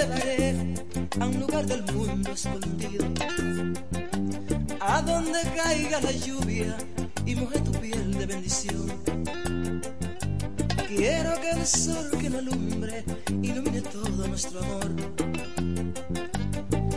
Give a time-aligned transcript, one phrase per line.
[0.00, 0.74] llevaré
[1.20, 3.04] a un lugar del mundo escondido,
[4.80, 6.76] a donde caiga la lluvia
[7.26, 8.86] y moje tu piel de bendición.
[10.88, 13.04] Quiero que el sol que me alumbre
[13.42, 14.90] ilumine todo nuestro amor.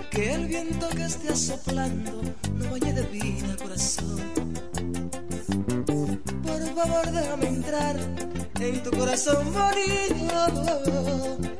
[0.09, 2.21] Que el viento que esté soplando
[2.55, 4.21] no bañe de vida corazón.
[6.43, 7.95] Por favor déjame entrar
[8.59, 11.52] en tu corazón bonito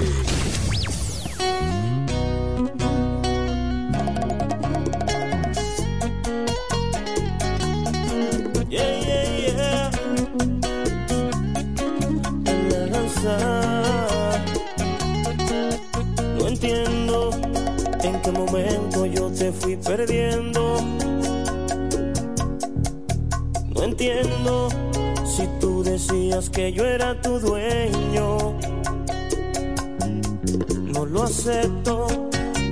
[31.13, 32.07] Lo acepto,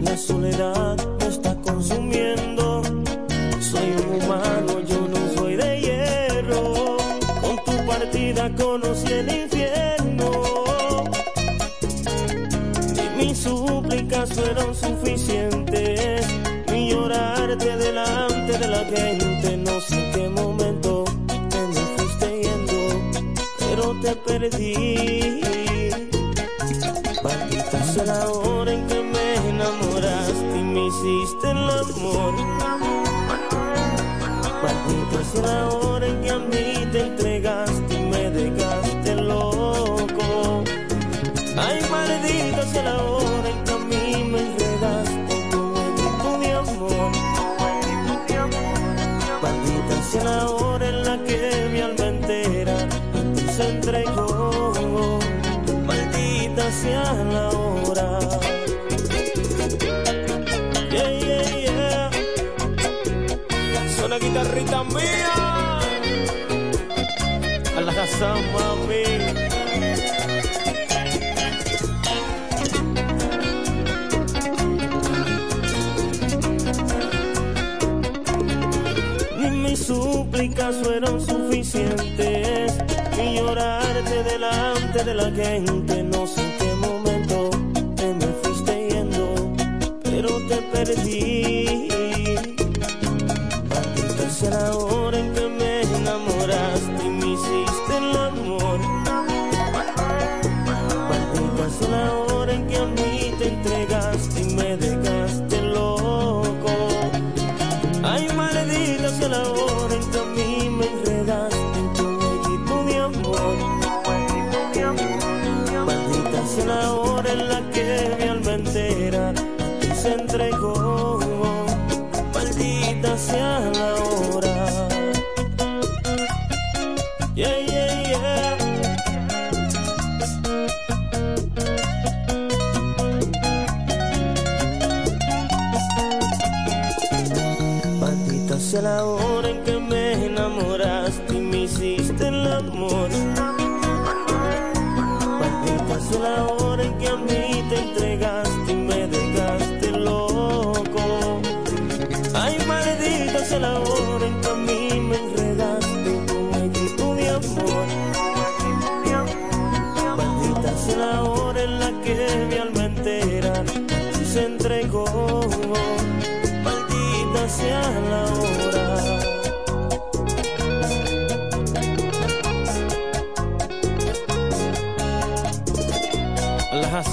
[0.03, 2.83] la soledad me está consumiendo.
[3.61, 6.97] Soy un humano, yo no soy de hierro.
[7.43, 10.31] Con tu partida conocí el infierno.
[12.97, 15.91] Y mis súplicas fueron suficientes
[17.77, 19.57] delante de la gente.
[19.57, 25.70] No sé en qué momento te me fuiste yendo, pero te perdí.
[28.01, 32.33] Sea la hora en que me enamoraste y me hiciste el amor.
[34.63, 37.90] Maldita sea la hora en que a mí te entregaste
[64.95, 65.79] mía.
[67.77, 69.05] A la casa, mami.
[79.39, 82.79] Ni mis súplicas fueron suficientes.
[83.23, 86.03] Y llorarte delante de la gente.
[86.03, 87.51] No sé en qué momento
[87.97, 89.27] te me fuiste yendo,
[90.03, 91.30] pero te perdí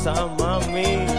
[0.07, 1.17] pasa, mami?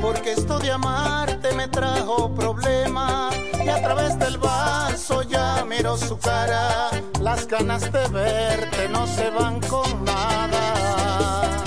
[0.00, 3.30] porque esto de amarte me trajo problema.
[3.64, 9.30] Y a través del vaso ya miro su cara, las ganas de verte no se
[9.30, 11.62] van con nada.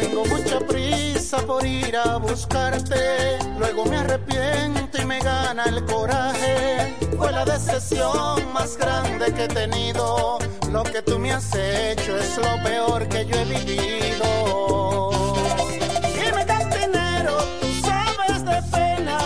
[0.00, 6.96] Tengo mucha prisa por ir a buscarte, luego me arrepiento y me gana el coraje.
[7.16, 10.38] Fue la decepción más grande que he tenido,
[10.72, 15.17] lo que tú me has hecho es lo peor que yo he vivido.
[17.82, 19.18] Sabes de pena,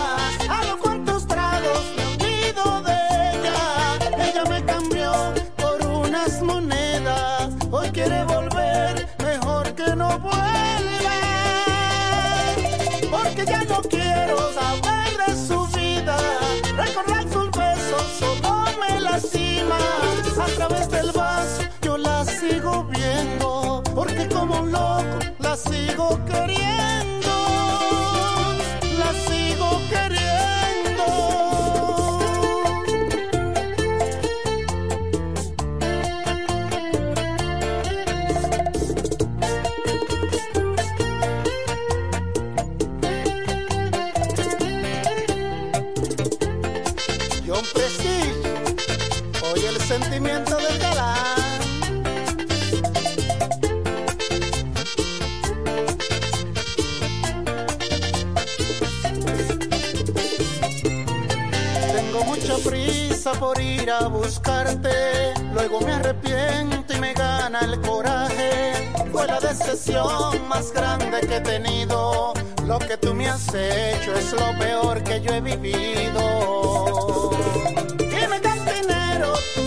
[0.49, 2.97] a lo cuantos tragos olvido de
[3.31, 3.59] ella.
[4.27, 5.11] Ella me cambió
[5.57, 7.49] por unas monedas.
[7.71, 11.19] Hoy quiere volver, mejor que no vuelve
[13.11, 16.17] Porque ya no quiero saber de su vida.
[16.77, 19.77] Recordar sus besos solo me lastima.
[20.41, 26.92] A través del vaso yo la sigo viendo, porque como un loco la sigo queriendo.
[69.57, 72.33] decepción más grande que he tenido.
[72.65, 77.29] Lo que tú me has hecho es lo peor que yo he vivido.
[77.97, 79.61] Dime, cantinero, tú.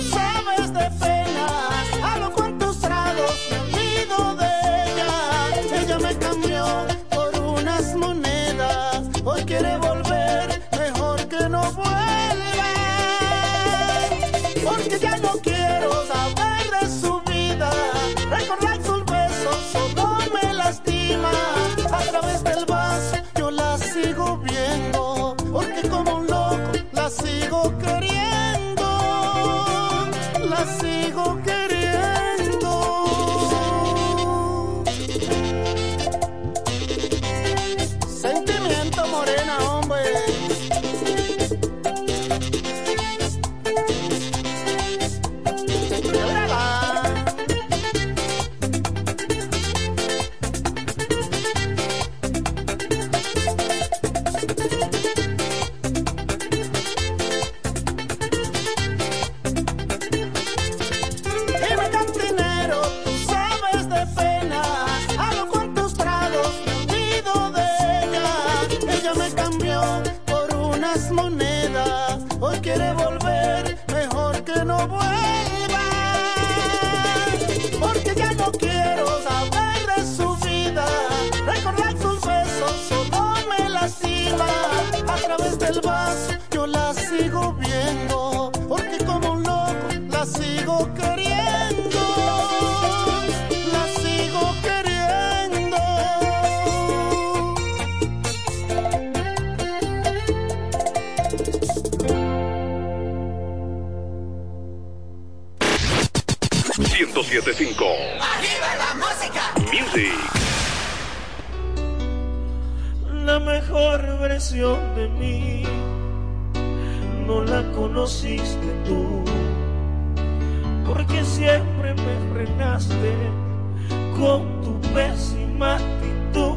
[124.19, 126.57] con tu pésima actitud.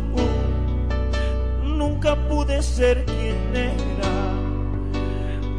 [1.63, 4.13] Nunca pude ser quien era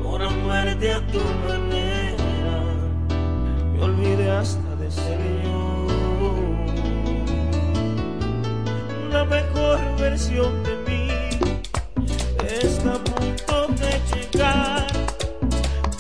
[0.03, 2.57] por amarte a tu manera.
[3.73, 5.87] Me olvidé hasta de ser yo.
[9.13, 11.09] La mejor versión de mí
[12.63, 14.87] está a punto de llegar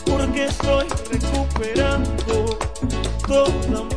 [0.06, 2.58] porque estoy recuperando
[3.26, 3.89] toda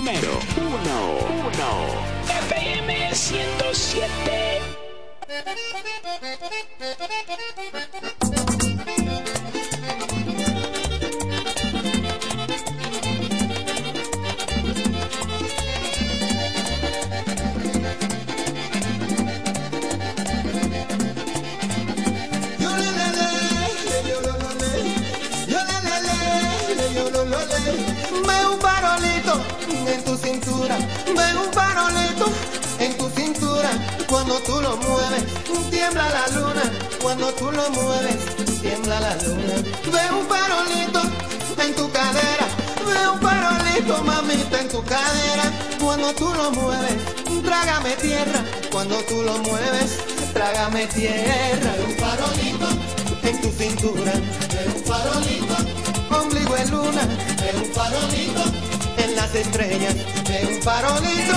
[0.00, 0.90] número 1.
[1.46, 2.10] 1.
[2.48, 4.60] FM 107.
[34.50, 35.22] tú lo mueves,
[35.70, 36.62] tiembla la luna.
[37.00, 38.16] Cuando tú lo mueves,
[38.60, 39.54] tiembla la luna.
[39.94, 41.00] Ve un farolito
[41.64, 42.46] en tu cadera,
[42.86, 45.46] ve un farolito, mamita, en tu cadera.
[45.80, 46.96] Cuando tú lo mueves,
[47.44, 48.40] trágame tierra.
[48.72, 49.98] Cuando tú lo mueves,
[50.32, 51.70] trágame tierra.
[51.78, 52.68] Ve un farolito
[53.22, 54.12] en tu cintura,
[54.52, 55.56] ve un farolito,
[56.18, 57.02] ombligo en luna,
[57.40, 58.44] ve un farolito.
[58.96, 59.94] En las estrellas,
[60.28, 61.36] ve un farolito,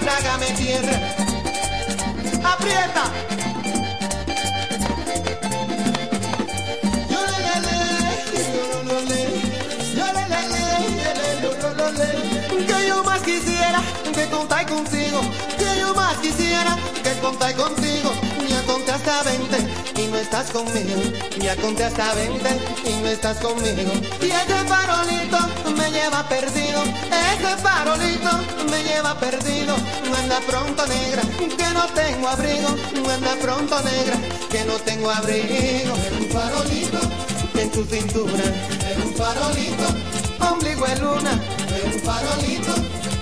[0.00, 1.23] trágame tierra,
[2.44, 3.04] aprieta.
[12.66, 13.82] Que yo más quisiera
[14.14, 15.20] que contar contigo,
[15.58, 18.23] que yo más quisiera que contar contigo
[19.04, 21.02] hasta 20 y no estás conmigo.
[21.38, 22.48] Ya conté hasta 20
[22.86, 23.92] y no estás conmigo.
[24.22, 25.38] Y ese farolito
[25.76, 26.82] me lleva perdido.
[26.82, 28.30] Ese farolito
[28.70, 29.76] me lleva perdido.
[30.16, 32.68] Anda pronto negra, que no tengo abrigo.
[33.14, 34.16] Anda pronto negra,
[34.50, 35.94] que no tengo abrigo.
[36.18, 37.00] un farolito
[37.60, 38.44] en tu cintura.
[39.04, 41.42] un farolito, ombligo de luna.
[41.84, 42.74] un farolito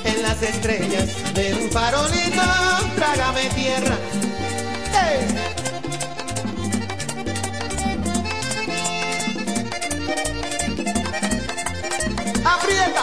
[0.04, 1.34] en las estrellas.
[1.34, 2.42] De un farolito,
[2.94, 3.98] trágame tierra.
[12.54, 13.02] ¡Aprieta!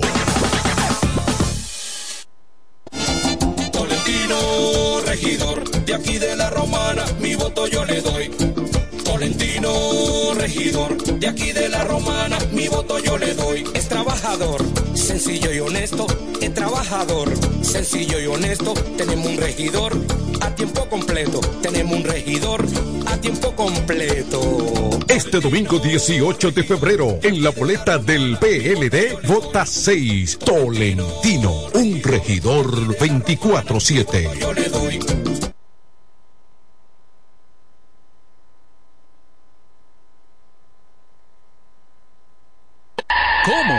[3.72, 8.30] Tolentino, regidor, de aquí de la romana, mi voto yo le doy.
[9.04, 13.64] Tolentino, regidor, de aquí de la romana, mi voto yo le doy.
[13.74, 14.60] Es trabajador,
[15.14, 16.08] sencillo y honesto,
[16.40, 18.74] es trabajador, sencillo y honesto.
[18.96, 19.92] Tenemos un regidor
[20.40, 22.66] a tiempo completo, tenemos un regidor
[23.06, 24.90] a tiempo completo.
[25.06, 32.66] Este domingo 18 de febrero, en la boleta del PLD, vota 6, Tolentino, un regidor
[32.98, 34.40] 24-7.
[34.40, 34.98] Yo le doy.
[43.44, 43.78] ¿Cómo?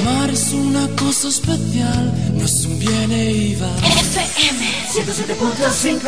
[0.00, 3.68] Amar es una cosa especial, no es un bien e iba.
[3.76, 6.00] FM 107.5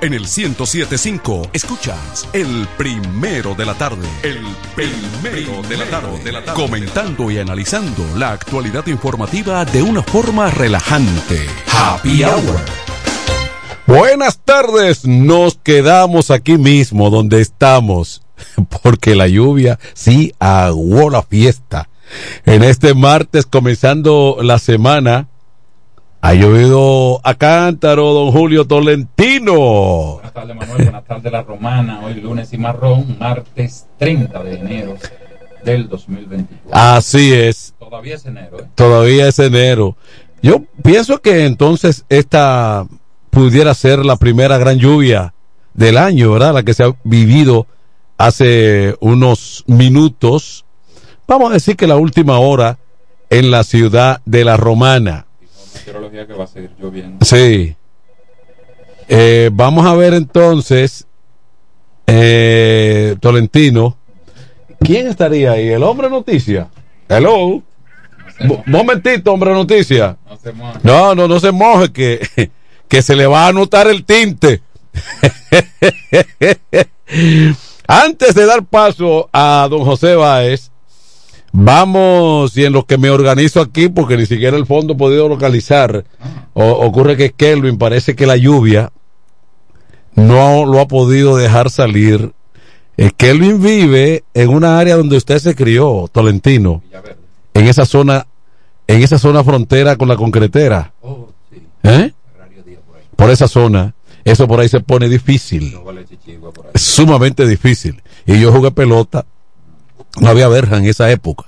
[0.00, 4.06] En el 1075 escuchas el primero de la tarde.
[4.22, 6.22] El primero de la tarde.
[6.22, 6.62] De la tarde.
[6.62, 11.44] Comentando y analizando la actualidad informativa de una forma relajante.
[11.72, 12.84] Happy Hour.
[13.86, 18.23] Buenas tardes, nos quedamos aquí mismo donde estamos,
[18.82, 21.88] porque la lluvia sí aguó la fiesta.
[22.44, 25.28] En este martes, comenzando la semana,
[26.20, 30.14] ha llovido a cántaro, don Julio Tolentino.
[30.14, 30.82] Buenas tardes, Manuel.
[30.84, 32.00] Buenas tardes, La Romana.
[32.04, 34.96] Hoy lunes y marrón, martes 30 de enero
[35.64, 36.70] del 2024.
[36.72, 37.74] Así es.
[37.78, 38.60] Todavía es enero.
[38.60, 38.64] ¿eh?
[38.74, 39.96] Todavía es enero.
[40.42, 42.86] Yo pienso que entonces esta
[43.30, 45.34] pudiera ser la primera gran lluvia
[45.74, 46.54] del año, ¿verdad?
[46.54, 47.66] La que se ha vivido
[48.26, 50.64] hace unos minutos.
[51.26, 52.78] Vamos a decir que la última hora
[53.30, 55.26] en la ciudad de la Romana.
[55.74, 57.24] Meteorología que va a seguir lloviendo.
[57.24, 57.76] Sí.
[59.08, 61.06] Eh, vamos a ver entonces,
[62.06, 63.96] eh, Tolentino.
[64.80, 65.68] ¿Quién estaría ahí?
[65.68, 66.68] ¿El hombre noticia?
[67.08, 67.62] Hello.
[68.40, 70.16] Mo- Momentito, hombre noticia.
[70.28, 70.78] No se moje.
[70.82, 72.50] No, no, no se moje, que,
[72.88, 74.62] que se le va a anotar el tinte.
[77.86, 80.70] Antes de dar paso a don José Báez,
[81.56, 85.28] Vamos, y en lo que me organizo aquí, porque ni siquiera el fondo he podido
[85.28, 86.04] localizar,
[86.52, 88.90] ocurre que Kelvin parece que la lluvia
[90.16, 92.32] no lo ha podido dejar salir.
[92.96, 96.82] Eh, Kelvin vive en una área donde usted se crió, Tolentino,
[97.54, 98.26] en esa zona,
[98.88, 100.92] en esa zona frontera con la concretera.
[101.02, 101.28] Oh,
[101.84, 102.12] ¿Eh?
[103.14, 105.78] Por esa zona, eso por ahí se pone difícil,
[106.74, 108.02] sumamente difícil.
[108.26, 109.26] Y yo jugué pelota
[110.20, 111.46] no había verja en esa época.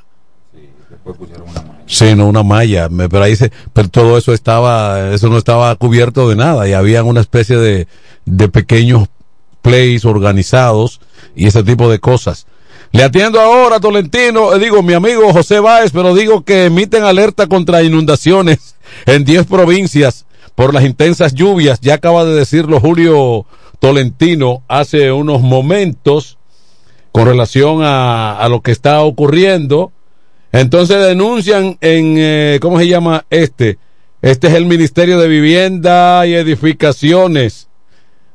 [0.52, 1.84] Sí, después pusieron una malla.
[1.86, 2.88] Sí, no, una malla.
[2.88, 7.02] pero ahí se, pero todo eso estaba, eso no estaba cubierto de nada y había
[7.04, 7.86] una especie de,
[8.24, 9.08] de pequeños
[9.62, 11.00] plays organizados
[11.34, 12.46] y ese tipo de cosas.
[12.92, 17.46] Le atiendo ahora, Tolentino, eh, digo, mi amigo José Báez, pero digo que emiten alerta
[17.46, 20.25] contra inundaciones en 10 provincias
[20.56, 21.80] por las intensas lluvias.
[21.80, 23.46] Ya acaba de decirlo Julio
[23.78, 26.38] Tolentino hace unos momentos
[27.12, 29.92] con relación a, lo que está ocurriendo.
[30.50, 33.78] Entonces denuncian en, eh, ¿cómo se llama este?
[34.22, 37.68] Este es el Ministerio de Vivienda y Edificaciones.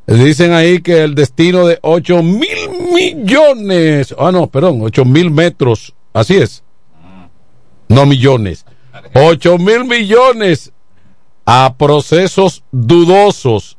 [0.06, 2.50] Dicen ahí que el destino de 8 mil
[2.94, 6.64] millones, ah no, perdón, 8 mil metros, así es.
[7.88, 8.66] No millones.
[9.14, 10.72] 8 mil millones
[11.46, 13.78] a procesos dudosos.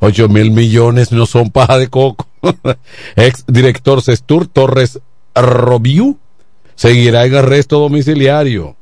[0.00, 2.26] 8 mil millones no son paja de coco.
[3.16, 5.00] Ex director Sestur Torres
[5.34, 6.18] Robiu
[6.74, 8.76] seguirá en arresto domiciliario.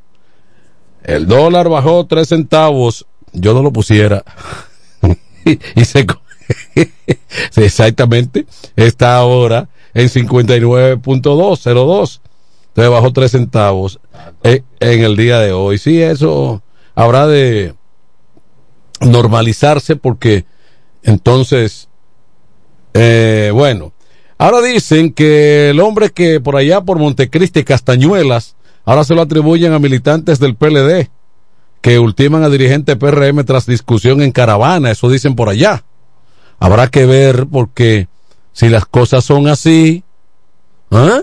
[1.02, 3.06] El dólar bajó tres centavos.
[3.32, 4.24] Yo no lo pusiera.
[5.44, 6.06] y se
[7.56, 8.46] exactamente
[8.76, 12.20] está ahora en 59.202.
[12.68, 14.00] Entonces bajó tres centavos
[14.42, 15.78] en, en el día de hoy.
[15.78, 16.62] Sí, eso
[16.94, 17.74] habrá de
[19.04, 20.44] normalizarse porque
[21.02, 21.88] entonces
[22.94, 23.92] eh, bueno,
[24.38, 29.72] ahora dicen que el hombre que por allá por Montecristi Castañuelas, ahora se lo atribuyen
[29.72, 31.10] a militantes del PLD,
[31.80, 35.84] que ultiman a dirigente PRM tras discusión en caravana, eso dicen por allá.
[36.60, 38.06] Habrá que ver porque
[38.52, 40.04] si las cosas son así,
[40.92, 41.22] ¿eh?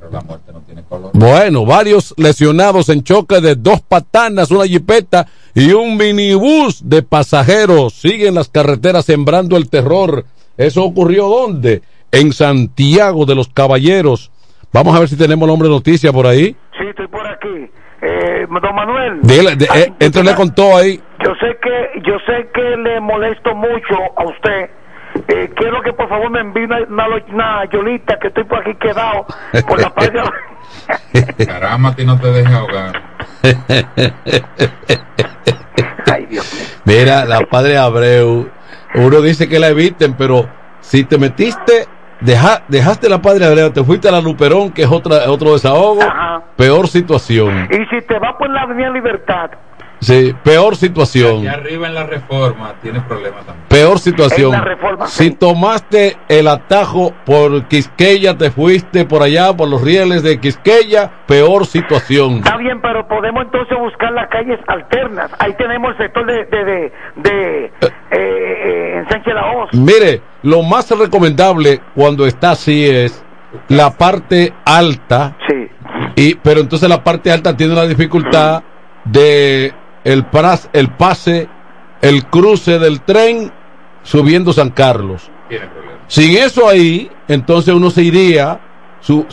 [0.00, 1.10] Pero la muerte no tiene color.
[1.14, 7.94] Bueno, varios lesionados en choque de dos patanas, una jipeta y un minibús de pasajeros.
[7.94, 10.24] Siguen las carreteras sembrando el terror
[10.58, 11.82] ¿Eso ocurrió dónde?
[12.10, 14.32] En Santiago de los Caballeros.
[14.72, 16.56] Vamos a ver si tenemos el hombre noticia por ahí.
[16.76, 17.70] Sí, estoy por aquí.
[18.02, 19.20] Eh, don Manuel.
[19.22, 21.00] Dile, eh, entonces le contó ahí.
[21.24, 24.70] Yo sé que yo sé que le molesto mucho a usted.
[25.26, 26.78] Eh, quiero que por favor me envíe una,
[27.28, 29.26] una, yolita que estoy por aquí quedado
[29.66, 30.20] por la parte
[31.46, 33.02] Caramba, ti no te dejes ahogar.
[36.12, 36.64] Ay, Dios mío.
[36.84, 38.48] Mira, la padre Abreu
[38.94, 40.48] uno dice que la eviten, pero
[40.80, 41.86] si te metiste,
[42.20, 46.00] deja, dejaste la Padre Abreu, te fuiste a la Luperón, que es otra, otro desahogo,
[46.56, 47.68] peor situación.
[47.70, 49.50] Y si te vas por la Avenida Libertad,
[50.00, 51.40] Sí, peor situación.
[51.40, 53.66] Allá arriba en la reforma tienes problemas también.
[53.68, 54.52] Peor situación.
[55.06, 61.10] si tomaste el atajo por Quisqueya, te fuiste por allá, por los rieles de Quisqueya,
[61.26, 62.38] peor situación.
[62.38, 65.30] Está bien, pero podemos entonces buscar las calles alternas.
[65.38, 67.72] Ahí tenemos el sector de, de, de, eh.
[67.80, 73.24] Eh, eh, Sánchez La Mire, lo más recomendable cuando está así es
[73.68, 75.36] la parte alta.
[75.48, 75.68] Sí.
[76.16, 78.62] Y, pero entonces la parte alta tiene la dificultad
[79.04, 79.72] de
[80.08, 80.24] el,
[80.72, 81.48] el pase,
[82.00, 83.52] el cruce del tren
[84.02, 85.30] subiendo San Carlos.
[86.06, 88.58] Sin eso ahí, entonces uno se iría,
[89.00, 89.26] su,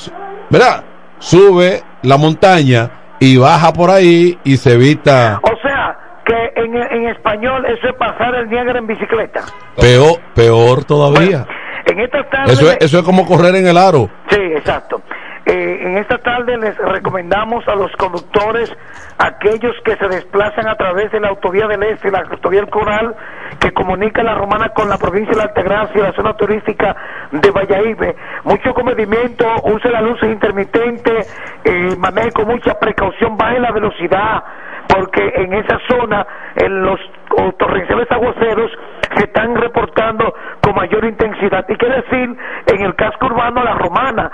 [0.49, 0.84] ¿verdad?
[1.19, 5.39] Sube la montaña y baja por ahí y se evita.
[5.43, 9.45] O sea, que en, en español eso es pasar el Niágara en bicicleta.
[9.78, 11.47] Peor, peor todavía.
[11.86, 14.09] en esta eso, es, eso es como correr en el aro.
[14.30, 15.01] Sí, exacto.
[15.56, 18.70] Eh, en esta tarde les recomendamos a los conductores,
[19.18, 23.16] aquellos que se desplazan a través de la autovía del Este, la autovía del Coral,
[23.62, 26.93] que comunica la Romana con la provincia de la Altagracia y la zona turística
[27.32, 28.16] de Valladolid.
[28.43, 31.20] Mucho comedimiento, use la luz intermitente,
[31.64, 34.43] eh, maneje con mucha precaución, baje la velocidad,
[34.89, 36.28] porque en esa zona,
[36.58, 36.99] en los
[37.58, 38.72] torrenciales aguaceros,
[39.16, 41.66] se están reportando con mayor intensidad.
[41.70, 42.38] Y quiere decir,
[42.68, 44.24] en el casco urbano La Romana,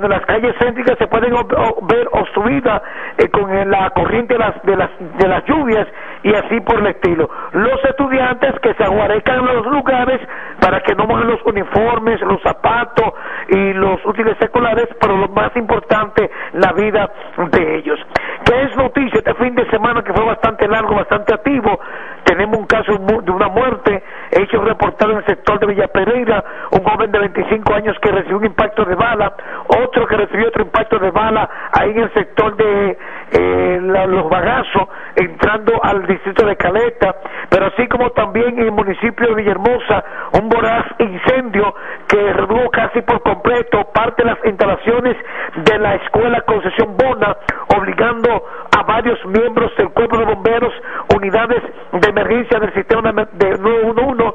[0.00, 2.82] donde las calles céntricas se pueden ver obstruidas
[3.18, 5.86] eh, con la corriente de las, de, las, de las lluvias
[6.22, 7.28] y así por el estilo.
[7.52, 10.20] Los estudiantes que se aguarecan en los lugares
[10.60, 13.12] para que no mojen los uniformes, los zapatos
[13.48, 17.10] y los útiles escolares, pero lo más importante, la vida
[17.50, 17.98] de ellos.
[18.44, 21.78] ¿Qué es noticia este fin de semana que fue bastante largo, bastante activo?
[22.24, 26.44] Tenemos un caso de una muerte hecha hecho reportado en el sector de Villa Pereira,
[26.70, 29.34] un joven de 25 años que recibió un impacto de bala,
[29.68, 32.98] otro que recibió otro impacto de bala ahí en el sector de
[33.32, 37.16] eh, Los Bagazos, entrando al distrito de Caleta,
[37.48, 40.04] pero así como también en el municipio de Villahermosa,
[40.40, 41.74] un voraz incendio
[42.08, 45.16] que redujo casi por completo parte de las instalaciones
[45.56, 47.36] de la escuela Concesión Bona,
[47.76, 48.44] obligando
[48.76, 50.72] a varios miembros del cuerpo de bomberos,
[51.14, 51.62] unidades
[51.92, 54.34] de emergencia del sistema de 911 a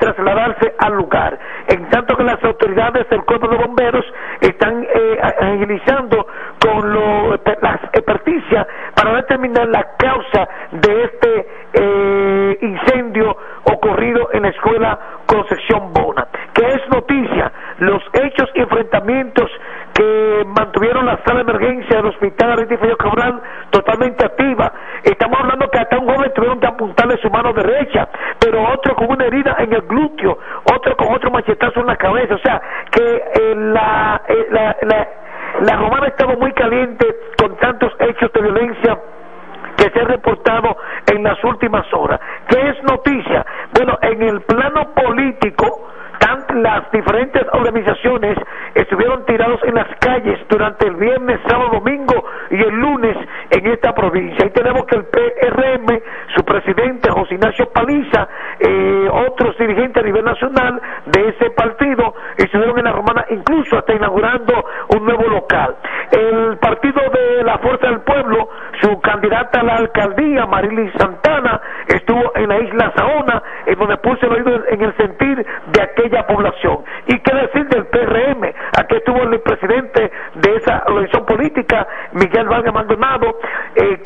[0.00, 1.38] trasladarse al lugar.
[1.68, 4.04] En tanto que las autoridades del cuerpo de bomberos
[4.40, 6.26] están eh, agilizando
[6.58, 14.48] con lo, las experticias para determinar la causa de este eh, incendio ocurrido en la
[14.48, 16.26] escuela Concepción Bona.
[16.54, 19.50] Que es noticia, los hechos y enfrentamientos
[19.94, 23.40] que mantuvieron la sala de emergencia del hospital Aristides Cabral
[23.70, 24.72] totalmente activa.
[25.04, 27.89] Estamos hablando que hasta un joven tuvieron que apuntarle su mano derecha,
[29.00, 32.34] con una herida en el glúteo, otro con otro machetazo en la cabeza.
[32.34, 35.08] O sea, que eh, la, eh, la, la,
[35.62, 37.06] la romana estaba muy caliente
[37.38, 38.98] con tantos hechos de violencia
[39.76, 40.76] que se ha reportado
[41.06, 42.20] en las últimas horas.
[42.46, 43.46] ¿Qué es noticia?
[43.74, 45.88] Bueno, en el plano político,
[46.54, 48.36] las diferentes organizaciones
[48.74, 53.16] estuvieron tirados en las calles durante el viernes, sábado, domingo y el lunes
[53.50, 54.44] en esta provincia.
[54.44, 55.99] Ahí tenemos que el PRM,
[56.74, 58.28] presidente José Ignacio Paliza,
[58.60, 63.94] eh, otros dirigentes a nivel nacional de ese partido estuvieron en la Romana, incluso hasta
[63.94, 64.64] inaugurando
[64.94, 65.76] un nuevo local.
[66.10, 68.48] El partido de la Fuerza del Pueblo,
[68.80, 74.26] su candidata a la alcaldía, Marilis Santana, estuvo en la isla Saona, en donde puso
[74.26, 76.84] el oído en el sentir de aquella población.
[77.06, 78.44] ¿Y qué decir del PRM?
[78.78, 83.38] Aquí estuvo el presidente de esa organización política, Miguel Vargas Maldonado,
[83.74, 83.98] eh,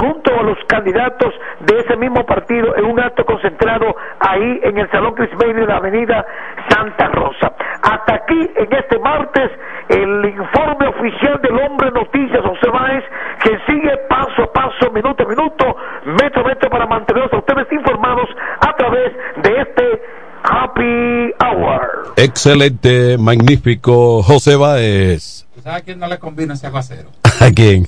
[0.75, 5.66] candidatos de ese mismo partido en un acto concentrado ahí en el Salón Crisbeil de
[5.66, 6.27] la Avenida
[6.68, 7.55] Santa Rosa.
[7.81, 9.51] Hasta aquí, en este martes,
[9.89, 13.05] el informe oficial del Hombre Noticias, José Báez,
[13.45, 17.70] que sigue paso a paso, minuto a minuto, metro a metro para mantenerlos a ustedes
[17.70, 18.29] informados
[18.61, 19.12] a través
[19.45, 20.03] de este
[20.43, 22.14] Happy Hour.
[22.16, 25.47] Excelente, magnífico, José Báez.
[25.62, 27.11] ¿Sabes a quién no le conviene ese aguacero?
[27.41, 27.87] ¿A quién?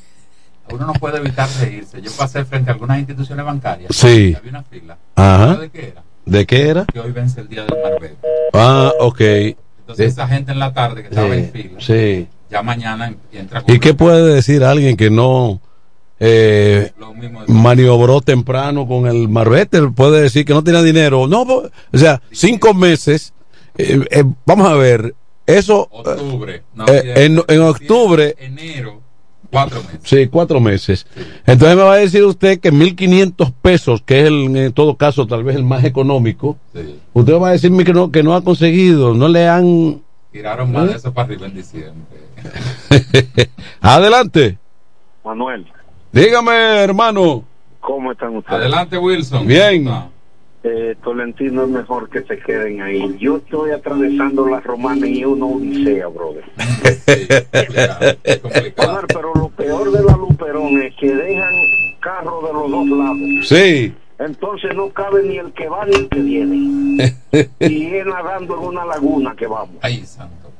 [0.72, 2.00] Uno no puede evitar reírse.
[2.02, 3.94] Yo pasé frente a algunas instituciones bancarias.
[3.94, 4.34] Sí.
[4.36, 4.98] Había una fila.
[5.14, 5.56] Ajá.
[5.56, 6.02] ¿De qué era?
[6.24, 6.84] ¿De qué era?
[6.86, 8.16] Que hoy vence el día del Marbete.
[8.52, 9.20] Ah, ok.
[9.20, 12.26] Entonces, esa gente en la tarde que estaba sí, en fila, Sí.
[12.50, 15.60] ya mañana entra ¿Y qué puede decir alguien que no
[16.18, 16.92] eh,
[17.46, 19.80] maniobró temprano con el marbete?
[19.88, 21.26] Puede decir que no tenía dinero.
[21.28, 23.32] No, o sea, cinco meses.
[23.78, 25.14] eh, eh, vamos a ver,
[25.46, 25.86] eso.
[25.92, 26.64] octubre.
[26.74, 28.34] No, eh, en, en octubre.
[28.38, 29.02] enero,
[29.56, 30.00] cuatro meses.
[30.02, 31.06] Sí, cuatro meses.
[31.46, 35.26] Entonces me va a decir usted que 1.500 pesos, que es el, en todo caso
[35.26, 36.58] tal vez el más económico,
[37.14, 40.02] usted va a decirme que no, que no ha conseguido, no le han...
[40.30, 40.88] Tiraron más ¿Eh?
[40.88, 42.18] de eso para arriba en diciembre.
[43.80, 44.58] Adelante.
[45.24, 45.66] Manuel,
[46.12, 46.52] Dígame,
[46.82, 47.44] hermano.
[47.80, 48.60] ¿cómo están ustedes?
[48.60, 49.46] Adelante, Wilson.
[49.46, 49.88] Bien.
[50.68, 53.16] Eh, Tolentino es mejor que se queden ahí.
[53.20, 56.42] Yo estoy atravesando la romana y uno odisea, brother.
[58.76, 61.54] Omar, pero lo peor de la Luperón es que dejan
[62.00, 63.48] carros de los dos lados.
[63.48, 63.94] Sí.
[64.18, 67.14] Entonces no cabe ni el que va ni el que viene.
[67.60, 69.76] y es nadando en una laguna que vamos.
[69.82, 70.50] Ay, santo.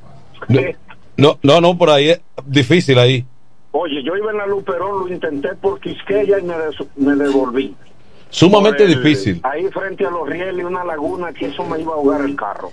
[1.16, 3.24] No, no, no, por ahí es difícil ahí.
[3.72, 7.74] Oye, yo iba en la Luperón, lo intenté por Quisqueya y me, des- me devolví.
[8.30, 9.40] Sumamente el- difícil.
[9.42, 12.72] Ahí frente a los rieles, una laguna que eso me iba a ahogar el carro.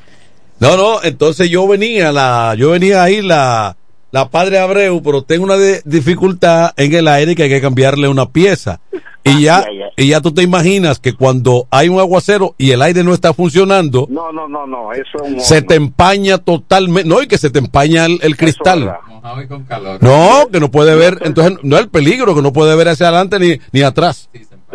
[0.60, 3.76] No, no, entonces yo venía, la, yo venía ahí la,
[4.12, 8.08] la Padre Abreu, pero tengo una de- dificultad en el aire que hay que cambiarle
[8.08, 8.80] una pieza.
[9.26, 13.06] Y ya, y ya tú te imaginas que cuando hay un aguacero y el aire
[13.06, 17.22] no está funcionando, No, no, no, no, eso es un se te empaña totalmente, no,
[17.22, 18.98] y que se te empaña el, el cristal.
[19.08, 20.04] Mojado y con calor.
[20.04, 23.08] No, que no puede ver, entonces no es el peligro, que no puede ver hacia
[23.08, 24.30] adelante ni, ni atrás.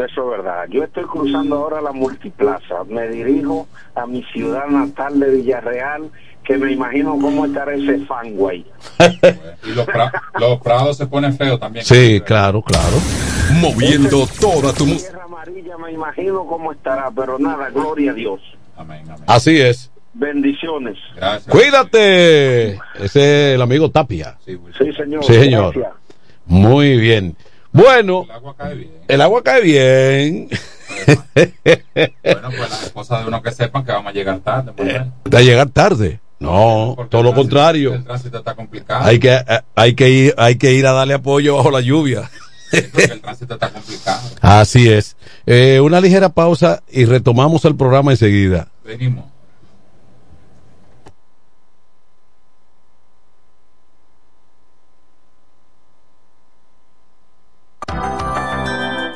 [0.04, 0.64] Eso es verdad.
[0.70, 2.84] Yo estoy cruzando ahora la multiplaza.
[2.88, 6.10] Me dirijo a mi ciudad natal de Villarreal,
[6.44, 8.64] que me imagino cómo estará ese fanway.
[9.64, 11.84] Y los, pra- los prados se ponen feos también.
[11.84, 12.96] Sí, claro, claro.
[13.60, 15.10] Moviendo toda tu música.
[15.10, 18.40] Tierra amarilla me imagino cómo estará, pero nada, gloria a Dios.
[19.26, 19.90] Así es.
[20.14, 20.96] Bendiciones.
[21.16, 21.46] Gracias.
[21.54, 22.72] Cuídate.
[23.00, 24.36] Ese es el amigo Tapia.
[24.44, 24.58] Sí,
[24.96, 25.24] señor.
[25.24, 25.74] Sí, señor.
[25.74, 25.94] Gracias.
[26.46, 27.36] Muy bien.
[27.72, 28.24] Bueno,
[29.08, 30.48] el agua cae bien.
[31.06, 34.72] Bueno, pues la esposa de uno que sepan que vamos a llegar tarde.
[34.76, 35.12] Manuel.
[35.24, 36.20] De llegar tarde.
[36.40, 37.94] No, todo lo contrario.
[37.94, 39.04] El tránsito está complicado.
[39.04, 42.30] Hay que, eh, hay que ir, hay que ir a darle apoyo bajo la lluvia.
[42.92, 44.20] Porque el tránsito está complicado.
[44.40, 45.16] Así es.
[45.46, 48.68] Eh, una ligera pausa y retomamos el programa enseguida.
[48.84, 49.24] Venimos.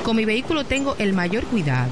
[0.03, 1.91] Con mi vehículo tengo el mayor cuidado.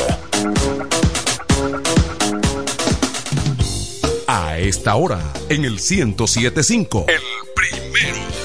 [4.26, 7.20] A esta hora, en el 1075, el
[7.54, 8.39] primero.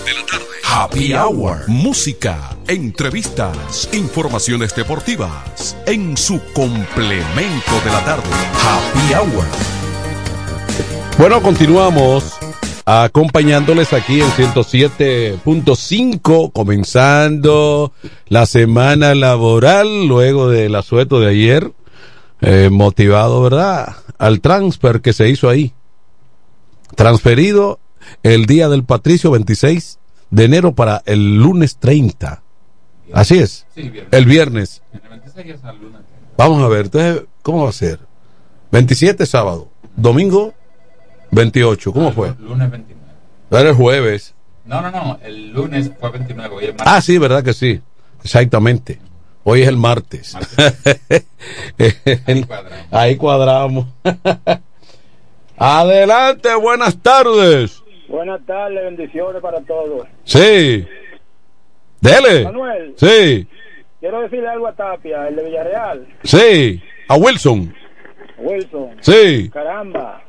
[0.78, 1.70] Happy Hour.
[1.70, 5.78] Música, entrevistas, informaciones deportivas.
[5.86, 8.28] En su complemento de la tarde.
[8.62, 9.46] Happy Hour.
[11.18, 12.34] Bueno, continuamos
[12.84, 17.94] acompañándoles aquí en 107.5, comenzando
[18.28, 21.72] la semana laboral luego del asueto de ayer,
[22.42, 23.96] eh, motivado, ¿verdad?
[24.18, 25.72] Al transfer que se hizo ahí.
[26.98, 27.80] Transferido
[28.24, 30.00] el día del Patricio 26
[30.36, 32.44] de enero para el lunes 30.
[33.14, 33.66] Así es.
[33.74, 34.08] Sí, viernes.
[34.12, 34.84] El viernes.
[34.92, 36.02] En el 26 es el lunes.
[36.36, 38.02] Vamos a ver, entonces, ¿cómo va a ser?
[38.72, 40.54] 27 sábado, domingo
[41.32, 42.36] 28, ¿cómo fue?
[42.40, 43.08] Lunes 29.
[43.50, 44.36] Era el jueves.
[44.66, 45.18] No, no, no.
[45.24, 46.54] El lunes fue 29.
[46.54, 46.86] Hoy es martes.
[46.86, 47.80] Ah, sí, verdad que sí.
[48.22, 49.00] Exactamente.
[49.46, 50.36] Hoy es el martes.
[52.92, 53.88] Ahí cuadramos.
[55.58, 57.85] Adelante, buenas tardes.
[58.08, 60.08] Buenas tardes, bendiciones para todos.
[60.24, 60.86] Sí.
[62.02, 62.44] Dele.
[62.44, 62.94] Manuel.
[62.98, 63.48] Sí.
[64.00, 66.08] Quiero decirle algo a Tapia, el de Villarreal.
[66.24, 66.82] Sí.
[67.08, 67.74] A Wilson.
[68.38, 68.90] Wilson.
[69.02, 69.50] Sí.
[69.52, 70.22] Caramba.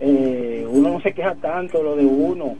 [0.00, 2.56] Eh, uno no se queja tanto lo de uno.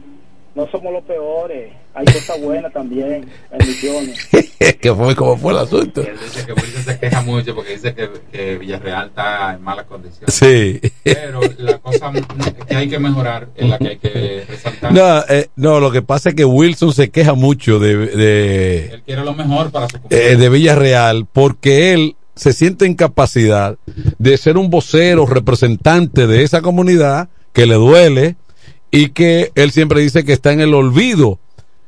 [0.59, 1.71] No somos los peores.
[1.93, 3.29] Hay cosas buenas también.
[3.49, 4.27] Bendiciones.
[4.81, 5.15] ¿Qué fue?
[5.15, 6.01] ¿Cómo fue el asunto?
[6.01, 9.85] Él dice que Wilson se queja mucho porque dice que, que Villarreal está en malas
[9.85, 10.35] condiciones.
[10.35, 10.81] Sí.
[11.01, 12.11] Pero la cosa
[12.67, 14.91] que hay que mejorar es la que hay que resaltar.
[14.91, 19.03] No, eh, no, lo que pasa es que Wilson se queja mucho de, de, Él
[19.05, 23.77] quiere lo mejor para su eh, de Villarreal porque él se siente en capacidad
[24.17, 28.35] de ser un vocero representante de esa comunidad que le duele
[28.91, 31.39] y que él siempre dice que está en el olvido.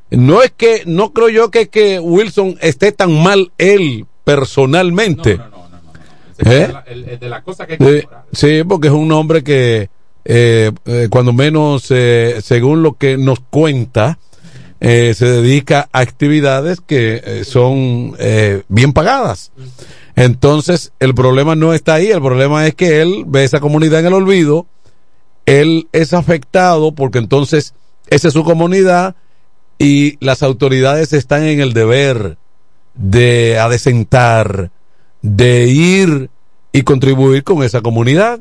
[0.09, 5.39] No es que, no creo yo que, que Wilson esté tan mal él personalmente.
[6.43, 6.73] ¿Eh?
[6.87, 9.89] El, el de la cosa que hay que Eh, sí, porque es un hombre que,
[10.25, 14.19] eh, eh, cuando menos, eh, según lo que nos cuenta,
[14.79, 19.51] eh, se dedica a actividades que eh, son eh, bien pagadas.
[20.15, 24.07] Entonces, el problema no está ahí, el problema es que él ve esa comunidad en
[24.07, 24.65] el olvido,
[25.45, 27.73] él es afectado porque entonces
[28.07, 29.15] esa es su comunidad
[29.79, 32.37] y las autoridades están en el deber
[32.93, 34.71] de adecentar,
[35.21, 36.29] de ir
[36.71, 38.39] y contribuir con esa comunidad.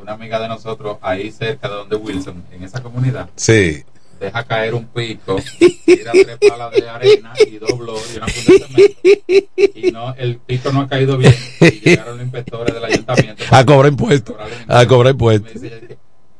[0.00, 3.84] Una amiga de nosotros ahí cerca de donde Wilson, en esa comunidad, Sí.
[4.20, 8.52] Deja caer un pico, tira tres palas de arena y dos blogs y una funda
[8.52, 9.78] de cemento.
[9.78, 11.34] Y no, el pico no ha caído bien.
[11.60, 13.44] Y llegaron los inspectores del ayuntamiento.
[13.50, 14.36] A cobrar impuestos.
[14.68, 15.62] A cobrar impuestos.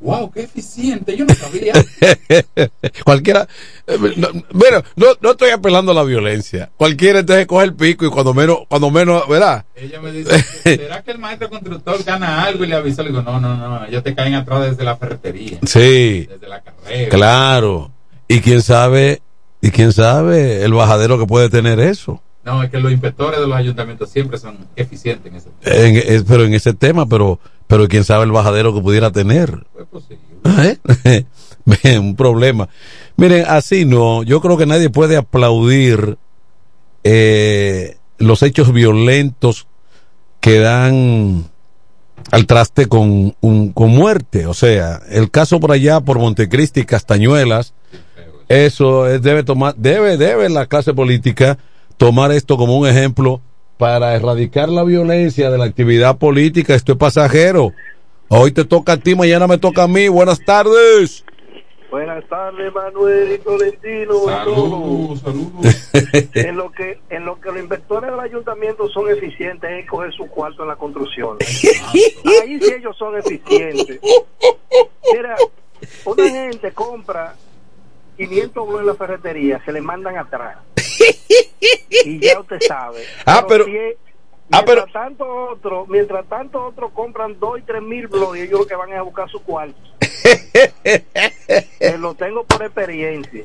[0.01, 1.74] Wow, qué eficiente, yo no sabía.
[3.05, 3.46] Cualquiera,
[3.86, 6.70] eh, no, bueno, no, no estoy apelando a la violencia.
[6.76, 9.64] Cualquiera entonces coge el pico y cuando menos, cuando menos, ¿verdad?
[9.74, 12.64] Ella me dice, ¿será que el maestro constructor gana algo?
[12.64, 15.59] Y le avisó, le digo, no, no, no, ellos te caen atrás desde la ferretería.
[15.66, 16.26] Sí.
[16.30, 17.09] Desde la carrera.
[17.11, 17.92] Claro.
[18.26, 19.20] Y quién sabe,
[19.61, 22.22] y quién sabe el bajadero que puede tener eso.
[22.42, 25.76] No, es que los inspectores de los ayuntamientos siempre son eficientes en ese tema.
[25.76, 27.38] En- es- pero en ese tema, pero,
[27.71, 29.64] pero quién sabe el bajadero que pudiera tener.
[29.73, 30.18] Pues posible.
[31.05, 31.25] ¿Eh?
[31.99, 32.68] Un problema.
[33.16, 36.18] Miren, así no, yo creo que nadie puede aplaudir
[37.05, 39.66] eh, los hechos violentos
[40.41, 41.45] que dan
[42.31, 44.47] al traste con, un, con muerte.
[44.47, 47.73] O sea, el caso por allá, por Montecristi y Castañuelas,
[48.49, 51.59] eso es- debe tomar, debe, debe la clase política
[51.97, 53.41] tomar esto como un ejemplo
[53.81, 56.74] para erradicar la violencia de la actividad política.
[56.74, 57.72] Esto es pasajero.
[58.28, 60.07] Hoy te toca a ti, mañana me toca a mí.
[60.07, 61.24] Buenas tardes.
[61.91, 64.14] Buenas tardes, Manuel y Tolentino.
[64.26, 65.22] y todos.
[66.35, 70.26] En lo que en lo que los inspectores del ayuntamiento son eficientes es coger su
[70.26, 71.39] cuarto en la construcción.
[72.43, 73.99] Ahí sí ellos son eficientes.
[75.11, 75.37] Mira,
[76.05, 77.35] una gente compra
[78.29, 80.59] 500 bloques en la ferretería, se le mandan atrás.
[82.05, 83.03] y ya usted sabe.
[83.25, 83.77] Ah, pero- si
[84.53, 88.43] ah, pero- mientras tanto otro, mientras tanto otros compran dos y tres mil blogs y
[88.43, 89.75] ellos lo que van es a buscar su cuarto.
[90.85, 93.45] Eh, lo tengo por experiencia.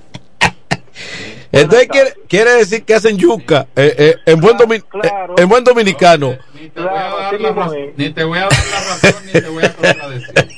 [1.52, 5.64] Entonces quiere, quiere decir que hacen yuca eh, eh, en, buen domi- eh, en buen
[5.64, 6.38] dominicano.
[6.54, 9.32] Ni te, voy a dar la razón, ni te voy a dar la razón, ni
[9.32, 10.55] te voy a contradecir.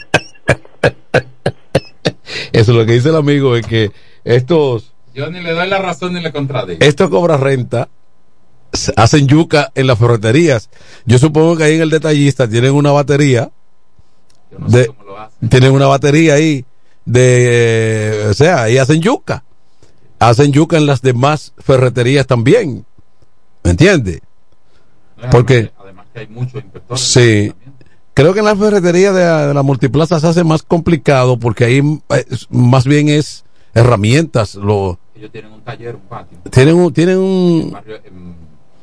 [2.57, 3.91] Eso es lo que dice el amigo, es que
[4.23, 6.79] estos, Yo ni le doy la razón ni le contradigo.
[6.83, 7.87] estos cobra renta
[8.95, 10.69] hacen yuca en las ferreterías.
[11.05, 13.49] Yo supongo que ahí en el detallista tienen una batería.
[14.67, 14.91] de,
[15.49, 16.65] tienen una batería ahí
[17.05, 19.43] de, o sea, ahí hacen yuca.
[20.19, 22.85] Hacen yuca en las demás ferreterías también.
[23.63, 24.21] ¿Me entiende?
[25.31, 27.03] Porque, Además que hay muchos inspectores.
[27.03, 27.53] sí,
[28.17, 31.65] creo que en la ferretería de, la- de la multiplaza se hace más complicado porque
[31.65, 31.77] ahí
[32.09, 33.45] eh, es- más bien es
[33.75, 34.55] herramientas.
[34.55, 36.37] Lo, Ellos tienen un taller, un patio.
[36.51, 37.99] tienen un, tienen un, Barrio,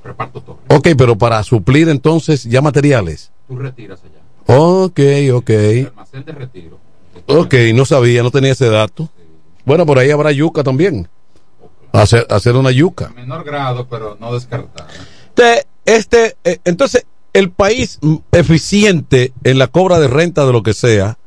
[0.05, 0.63] reparto Torres.
[0.69, 3.33] ok, pero para suplir entonces ya materiales.
[3.49, 4.57] Tú retiras allá.
[4.57, 5.01] Ok,
[5.35, 5.51] ok.
[5.89, 6.79] Almacén de retiro.
[7.27, 9.09] Ok, no sabía, no tenía ese dato.
[9.65, 11.09] Bueno, por ahí habrá yuca también.
[11.93, 13.07] Hacer, hacer una yuca.
[13.07, 14.87] En menor grado, pero no descartar.
[15.37, 17.99] Este, este, eh, entonces, el país
[18.33, 21.19] eficiente en la cobra de renta de lo que sea,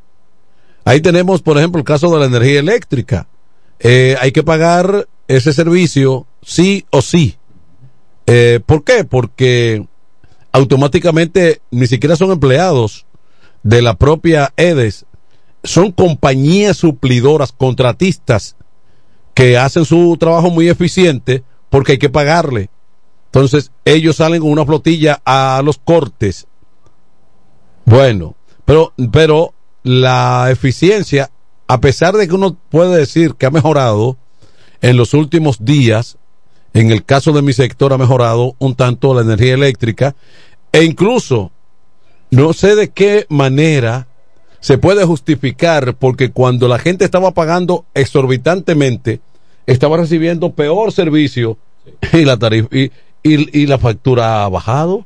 [0.84, 3.28] ahí tenemos, por ejemplo, el caso de la energía eléctrica.
[3.78, 7.36] Eh, hay que pagar ese servicio sí o sí.
[8.26, 9.04] Eh, ¿Por qué?
[9.04, 9.86] Porque
[10.50, 13.06] automáticamente ni siquiera son empleados
[13.62, 15.04] de la propia EDES,
[15.62, 18.56] son compañías suplidoras, contratistas,
[19.34, 22.70] que hacen su trabajo muy eficiente porque hay que pagarle.
[23.32, 26.46] Entonces, ellos salen con una flotilla a los cortes.
[27.84, 31.30] Bueno, pero, pero la eficiencia,
[31.66, 34.16] a pesar de que uno puede decir que ha mejorado
[34.80, 36.16] en los últimos días,
[36.72, 40.14] en el caso de mi sector ha mejorado un tanto la energía eléctrica,
[40.72, 41.50] e incluso
[42.30, 44.08] no sé de qué manera
[44.60, 49.20] se puede justificar porque cuando la gente estaba pagando exorbitantemente,
[49.66, 51.58] estaba recibiendo peor servicio
[52.12, 52.90] y la tarifa y,
[53.22, 55.04] y- y la factura ha bajado.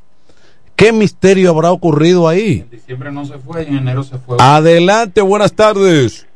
[0.76, 2.60] ¿Qué misterio habrá ocurrido ahí?
[2.60, 4.36] En diciembre no se fue y en enero se fue.
[4.40, 6.26] Adelante, buenas tardes.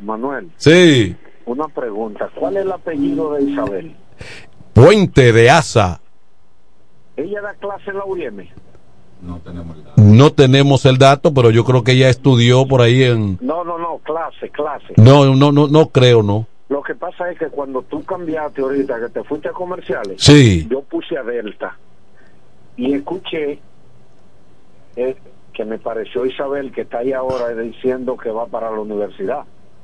[0.00, 1.14] Manuel, Sí,
[1.44, 2.30] una pregunta.
[2.38, 3.94] ¿Cuál es el apellido de Isabel?
[4.72, 6.00] Puente de Asa.
[7.16, 8.48] ¿Ella da clase en la URM?
[9.22, 13.02] No tenemos el No tenemos el dato, pero yo creo que ella estudió por ahí
[13.02, 13.36] en...
[13.42, 14.94] No, no, no, clase, clase.
[14.96, 16.46] No, no, no, no creo, no.
[16.70, 20.66] Lo que pasa es que cuando tú cambiaste ahorita, que te fuiste a comerciales, Sí.
[20.70, 21.76] yo puse a Delta
[22.76, 23.58] y escuché
[24.96, 25.16] eh,
[25.52, 29.42] que me pareció Isabel que está ahí ahora diciendo que va para la universidad.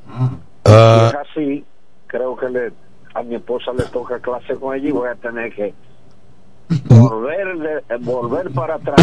[0.08, 0.30] Ah.
[0.64, 1.64] Y es así,
[2.06, 2.72] creo que le,
[3.14, 5.74] a mi esposa le toca clase con ella y voy a tener que
[6.88, 8.96] volver, de- eh, volver para atrás.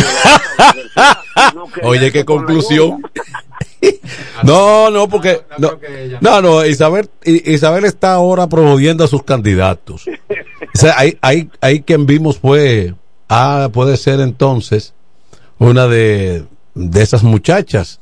[1.55, 3.01] no Oye, qué conclusión.
[4.43, 5.78] No, no, porque no,
[6.22, 10.05] no, no, Isabel, Isabel está ahora promoviendo a sus candidatos.
[10.07, 12.95] O sea, ahí, ahí, ahí quien vimos fue,
[13.30, 14.93] ah, puede ser entonces
[15.59, 16.45] una de,
[16.76, 17.99] de esas muchachas,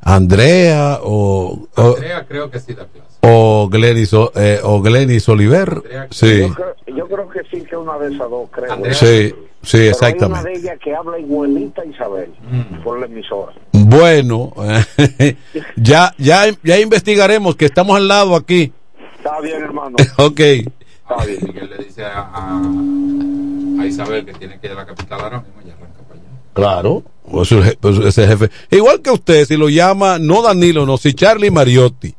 [0.00, 3.13] Andrea o, o, Andrea creo que sí da clase.
[3.26, 5.82] O Glenis, o, eh, o Glenis Oliver.
[6.10, 8.76] Sí, Yo, creo, yo creo que sí que una de esas dos, creo.
[8.94, 10.48] sí, sí, Pero Hay una exactamente.
[10.50, 12.82] de ellas que habla igualita a Isabel Mm.
[12.82, 13.52] por la emisora.
[13.72, 14.52] Bueno,
[15.76, 18.72] ya, ya, ya investigaremos que estamos al lado aquí.
[19.16, 19.96] Está bien, hermano.
[20.18, 20.40] Ok.
[20.40, 21.38] Está bien.
[21.42, 25.40] Miguel le dice a, a, a Isabel que tiene que ir a la capital ahora
[25.40, 26.28] mismo y arranca para allá.
[26.54, 27.50] Claro, pues
[27.80, 28.50] pues ese jefe.
[28.70, 32.14] Igual que usted, si lo llama, no Danilo, no, si Charlie Mariotti.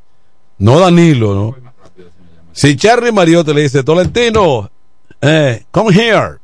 [0.57, 1.55] No Danilo, ¿no?
[2.53, 4.69] Si Charlie Mariotti le dice, Tolentino,
[5.21, 6.37] eh, come here.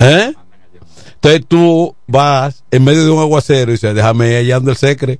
[0.00, 0.34] ¿Eh?
[1.14, 4.76] Entonces tú vas en medio de un aguacero y dices, déjame ir allá donde el
[4.76, 5.18] secre.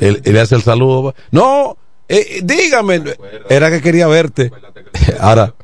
[0.00, 1.14] Él- y le hace el saludo.
[1.30, 1.76] No,
[2.08, 3.02] eh, eh, dígame,
[3.48, 4.50] era que quería verte.
[5.20, 5.54] Ahora,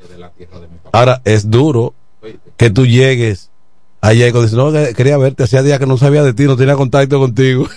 [0.92, 1.94] ahora es duro
[2.56, 3.50] que tú llegues
[4.00, 6.56] allá y dices, no, que quería verte, hacía días que no sabía de ti, no
[6.56, 7.68] tenía contacto contigo.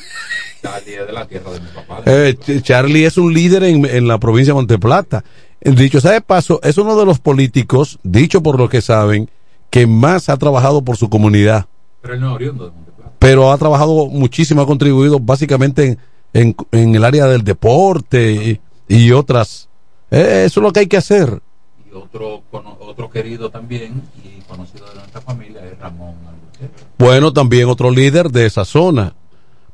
[1.05, 1.82] De la tierra de mi papá.
[2.05, 5.23] Eh, Ch- Charlie es un líder en, en la provincia de Monteplata.
[5.61, 9.29] Dicho sea de paso, es uno de los políticos, dicho por lo que saben,
[9.69, 11.65] que más ha trabajado por su comunidad.
[12.01, 13.11] Pero él no es oriundo de Monteplata.
[13.19, 15.97] Pero ha trabajado muchísimo, ha contribuido básicamente en,
[16.33, 19.69] en, en el área del deporte y, y otras.
[20.11, 21.41] Eh, eso es lo que hay que hacer.
[21.89, 22.43] Y otro,
[22.81, 26.83] otro querido también y conocido de nuestra familia es Ramón Albuquerque.
[26.99, 29.15] Bueno, también otro líder de esa zona.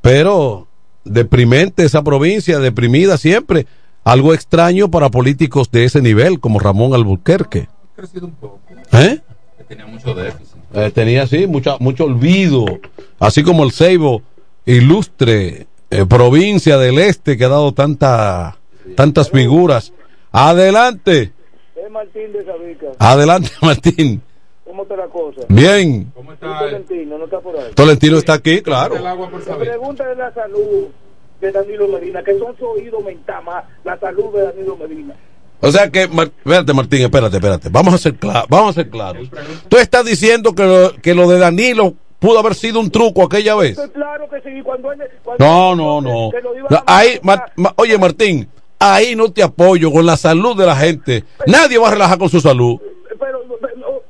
[0.01, 0.67] Pero
[1.09, 3.65] deprimente esa provincia, deprimida siempre.
[4.03, 7.67] Algo extraño para políticos de ese nivel, como Ramón Albuquerque.
[7.95, 8.59] crecido un poco.
[8.93, 9.19] ¿Eh?
[9.67, 10.55] Tenía mucho déficit.
[10.73, 12.65] Eh, tenía así mucha, mucho olvido,
[13.19, 14.21] así como el Ceibo,
[14.65, 18.57] ilustre eh, provincia del este que ha dado tanta,
[18.95, 19.91] tantas figuras.
[20.31, 21.31] Adelante,
[21.75, 22.87] Es Martín de Sabica.
[22.99, 24.21] adelante Martín.
[24.79, 25.41] ¿Cómo está la cosa?
[25.49, 26.59] Bien, ¿Cómo ¿Y está?
[26.59, 27.71] Tolentino no está por ahí?
[27.75, 28.95] Tolentino está aquí, claro.
[28.95, 29.67] El agua por Me saber.
[29.67, 30.87] pregunta de la salud
[31.41, 35.15] de Danilo Medina, que son su oído mental más la salud de Danilo Medina.
[35.59, 38.89] O sea que, Mar- espérate Martín, espérate, espérate, vamos a ser claros, vamos a ser
[38.89, 39.27] claros.
[39.67, 43.55] Tú estás diciendo que lo, que lo de Danilo pudo haber sido un truco aquella
[43.55, 43.77] vez.
[43.93, 44.99] Claro que sí, cuando él...
[45.25, 46.31] cuando No, no, no.
[46.85, 48.47] Ahí, Ma- Ma- oye Martín,
[48.79, 51.25] ahí no te apoyo con la salud de la gente.
[51.47, 52.79] Nadie va a relajar con su salud.
[53.19, 54.03] Pero, pero-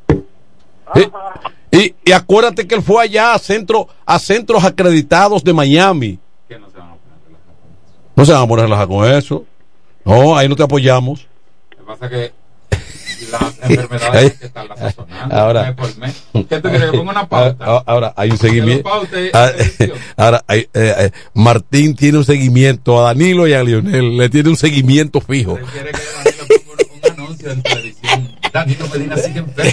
[0.96, 6.20] Y, y, y acuérdate que él fue allá a centro a centros acreditados de Miami.
[6.48, 8.16] Que no se van a poner relajados.
[8.16, 9.46] No se van a poner a relajar con eso.
[10.06, 11.28] No, ahí no te apoyamos.
[11.72, 12.40] Lo que pasa es que
[13.32, 15.36] las enfermedades hay que estarlas sazonando.
[15.36, 15.64] Ahora.
[15.64, 16.24] mes por mes.
[16.48, 17.66] ¿Qué tú quieres que ponga una pauta?
[17.66, 18.90] Ah, Ahora hay un seguimiento.
[19.34, 19.52] Ah.
[20.18, 24.18] Ahora hay, eh, eh, Martín tiene un seguimiento a Danilo y a Lionel.
[24.18, 25.58] Le tiene un seguimiento fijo.
[25.72, 28.29] Quiere que Danilo ponga un, un anuncio en televisión.
[28.54, 29.72] Danilo Medina sigue enfermo.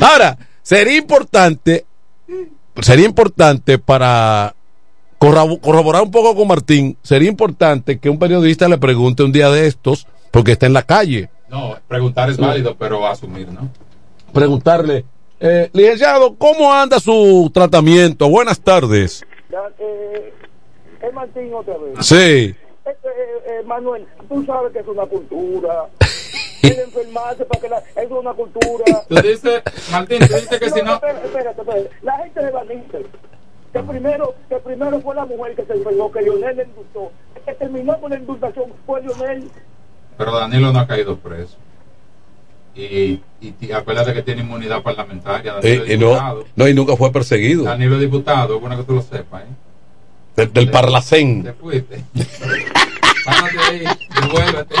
[0.00, 1.84] Ahora, sería importante,
[2.80, 4.54] sería importante para
[5.18, 9.50] corrobo- corroborar un poco con Martín, sería importante que un periodista le pregunte un día
[9.50, 13.70] de estos, porque está en la calle, No, preguntar es válido, pero asumir, ¿no?
[14.32, 15.04] preguntarle,
[15.40, 18.28] eh, licenciado, ¿cómo anda su tratamiento?
[18.28, 19.24] Buenas tardes.
[19.50, 20.32] Ya, eh,
[21.00, 22.06] es Martín otra vez.
[22.06, 22.54] Sí,
[22.90, 25.86] Eh, eh, Manuel, tú sabes que es una cultura.
[26.60, 28.84] Quiere enfermarse para que la, es una cultura.
[29.08, 29.62] Tú dices,
[29.92, 30.94] Martín, tú dices que si no.
[30.94, 31.90] Espérate, espérate, espérate.
[32.02, 33.06] La gente de Valiente,
[33.72, 37.12] que primero, que primero fue la mujer que se enfermó, que Lionel le indultó.
[37.36, 39.50] El que terminó con la indultación fue Lionel.
[40.16, 41.56] Pero Danilo no ha caído preso.
[42.74, 45.54] Y, y ti- acuérdate que tiene inmunidad parlamentaria.
[45.54, 47.64] Danilo Eh, y no, no, y nunca fue perseguido.
[47.64, 49.46] Danilo es diputado, es bueno que tú lo sepas, ¿eh?
[50.38, 51.42] Del, del Parlacén.
[51.42, 52.00] Te fuiste.
[53.24, 53.84] Párate ahí,
[54.20, 54.74] devuélvete.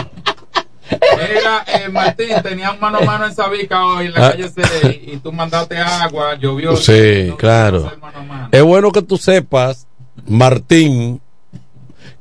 [0.90, 4.30] Mira, eh, Martín, tenía un mano a mano en Sabica hoy en la Ah.
[4.30, 6.76] calle C y tú mandaste agua, llovió.
[6.76, 7.92] Sí, No claro.
[8.00, 8.48] mano mano.
[8.52, 9.86] Es bueno que tú sepas,
[10.28, 11.20] Martín,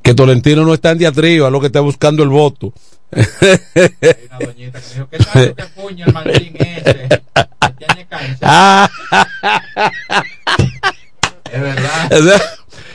[0.01, 2.73] que Tolentino no está en diatriba, lo que está buscando el voto.
[3.11, 3.23] Hay
[4.29, 7.07] una doñita que dijo, ¿qué tanto que puño el Martín ese?
[7.07, 8.38] Que tiene cancha.
[8.41, 8.89] Ah.
[11.51, 12.41] Es verdad.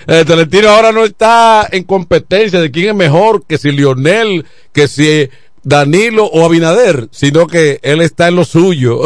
[0.07, 4.89] Eh, Tolentino ahora no está en competencia de quién es mejor, que si Lionel, que
[4.89, 5.29] si
[5.63, 9.01] Danilo o Abinader, sino que él está en lo suyo.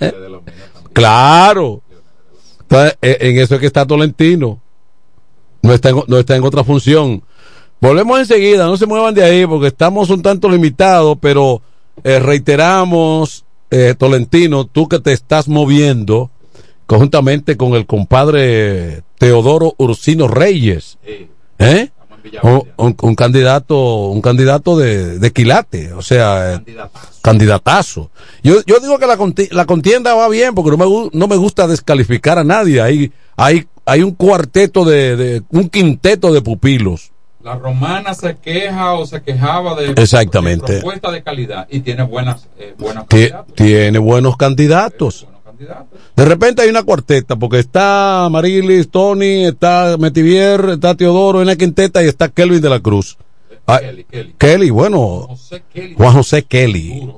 [0.92, 1.82] claro.
[2.62, 4.60] Entonces, eh, en eso es que está Tolentino.
[5.62, 7.22] No está, en, no está en otra función.
[7.80, 11.62] Volvemos enseguida, no se muevan de ahí porque estamos un tanto limitados, pero
[12.04, 16.30] eh, reiteramos, eh, Tolentino, tú que te estás moviendo
[16.90, 20.98] conjuntamente con el compadre Teodoro Ursino Reyes,
[21.60, 21.90] ¿eh?
[22.42, 26.60] Un, un- un candidato, un candidato de, de quilate, o sea, eh,
[27.22, 28.10] candidatazo.
[28.42, 31.36] Yo, yo digo que la, conti- la contienda va bien porque no me, no me
[31.36, 32.80] gusta descalificar a nadie.
[32.82, 37.12] Hay, hay, hay un cuarteto de, de- un quinteto de pupilos.
[37.42, 40.72] La romana se queja o se quejaba de, Exactamente.
[40.72, 43.06] de propuesta de calidad y tiene buenas, eh, buenas
[43.54, 45.26] tiene buenos candidatos.
[46.16, 51.56] De repente hay una cuarteta, porque está Marilis, Tony, está Metivier, está Teodoro en la
[51.56, 53.18] quinteta y está Kelvin de la Cruz.
[53.66, 53.80] Ah,
[54.38, 55.28] Kelly, bueno,
[55.96, 57.08] Juan José Kelly.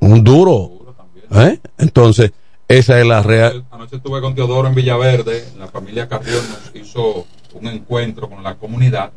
[0.00, 0.94] Un duro.
[1.32, 1.60] ¿Eh?
[1.78, 2.32] Entonces,
[2.66, 3.64] esa es la real.
[3.70, 8.56] Anoche estuve con Teodoro en Villaverde, la familia Carrión nos hizo un encuentro con la
[8.56, 9.12] comunidad.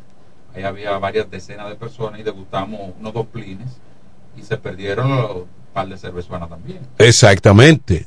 [0.54, 3.68] Ahí había varias decenas de personas y degustamos unos dos plines
[4.36, 6.80] y se perdieron un par de cervezuanas también.
[6.98, 8.06] Exactamente.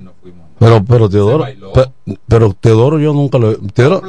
[0.00, 0.46] Nos fuimos.
[0.58, 1.72] Pero, pero Teodoro, Se bailó.
[1.72, 4.02] pe- pero Teodoro yo nunca lo Teodoro,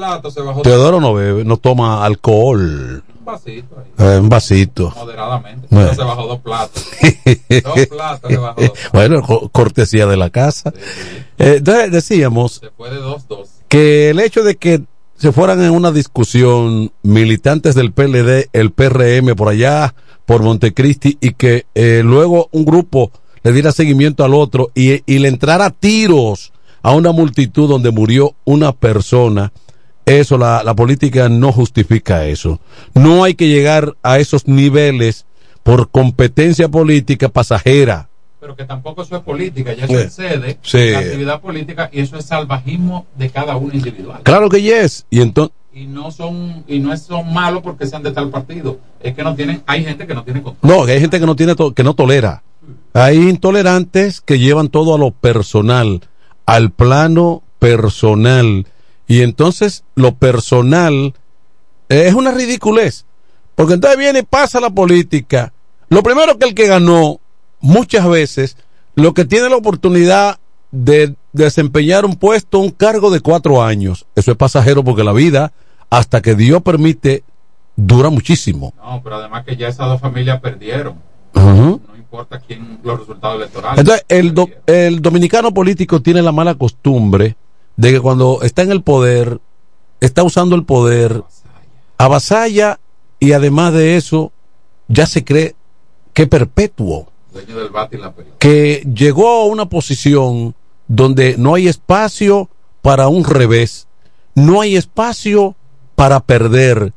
[0.64, 3.04] Teodoro no bebe, no toma alcohol.
[3.20, 4.92] Un vasito ahí, Eh, un vasito.
[4.96, 5.68] moderadamente.
[5.70, 5.90] Bueno.
[5.92, 6.86] Pero se bajó dos platos.
[7.64, 8.62] dos platos se bajó.
[8.62, 8.72] dos.
[8.94, 10.74] bueno, co- cortesía de la casa.
[11.38, 13.50] Eh, entonces decíamos fue de dos, dos.
[13.68, 14.82] que el hecho de que
[15.20, 19.94] se fueran en una discusión militantes del PLD, el PRM por allá,
[20.26, 23.12] por Montecristi, y que eh, luego un grupo
[23.44, 28.36] le diera seguimiento al otro y, y le entrara tiros a una multitud donde murió
[28.46, 29.52] una persona,
[30.06, 32.62] eso, la, la política no justifica eso.
[32.94, 35.26] No hay que llegar a esos niveles
[35.64, 38.09] por competencia política pasajera.
[38.40, 40.92] Pero que tampoco eso es política, ya eso excede sí.
[40.92, 44.22] la actividad política y eso es salvajismo de cada uno individual.
[44.24, 45.06] Claro que yes.
[45.10, 48.80] Y entonces, Y y no son y no son malos porque sean de tal partido
[49.02, 51.36] es que no tienen hay gente que no tiene control No, hay gente que no
[51.36, 52.44] tiene que no tolera.
[52.94, 56.02] Hay intolerantes que llevan todo a lo personal,
[56.46, 58.66] al plano personal.
[59.08, 61.14] Y entonces lo personal
[61.88, 63.06] es una ridiculez.
[63.56, 65.54] Porque entonces viene y pasa la política.
[65.90, 67.20] Lo primero que el que ganó,
[67.62, 68.58] muchas veces,
[68.96, 70.40] lo que tiene la oportunidad
[70.72, 74.06] de desempeñar un puesto, un cargo de cuatro años.
[74.16, 75.52] Eso es pasajero porque la vida,
[75.90, 77.24] hasta que Dios permite,
[77.76, 78.74] dura muchísimo.
[78.78, 80.96] No, pero además que ya esas dos familias perdieron.
[81.34, 83.80] No importa quién los resultados electorales.
[83.80, 87.36] Entonces, el, do- el dominicano político tiene la mala costumbre
[87.78, 89.40] de que cuando está en el poder,
[90.02, 91.24] está usando el poder,
[91.98, 92.80] avasalla
[93.20, 94.32] y además de eso,
[94.88, 95.56] ya se cree
[96.14, 97.08] que perpetuo,
[98.40, 100.56] Que llegó a una posición
[100.88, 102.50] donde no hay espacio
[102.82, 103.88] para un revés,
[104.36, 105.56] no hay espacio
[105.96, 106.94] para perder.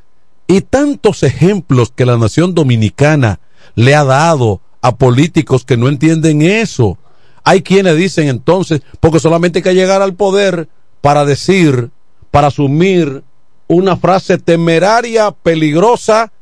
[0.46, 3.40] Y tantos ejemplos que la nación dominicana
[3.74, 6.98] le ha dado a políticos que no entienden eso.
[7.44, 10.68] Hay quienes dicen entonces, porque solamente hay que llegar al poder
[11.00, 11.90] para decir,
[12.30, 13.22] para asumir
[13.68, 16.32] una frase temeraria, peligrosa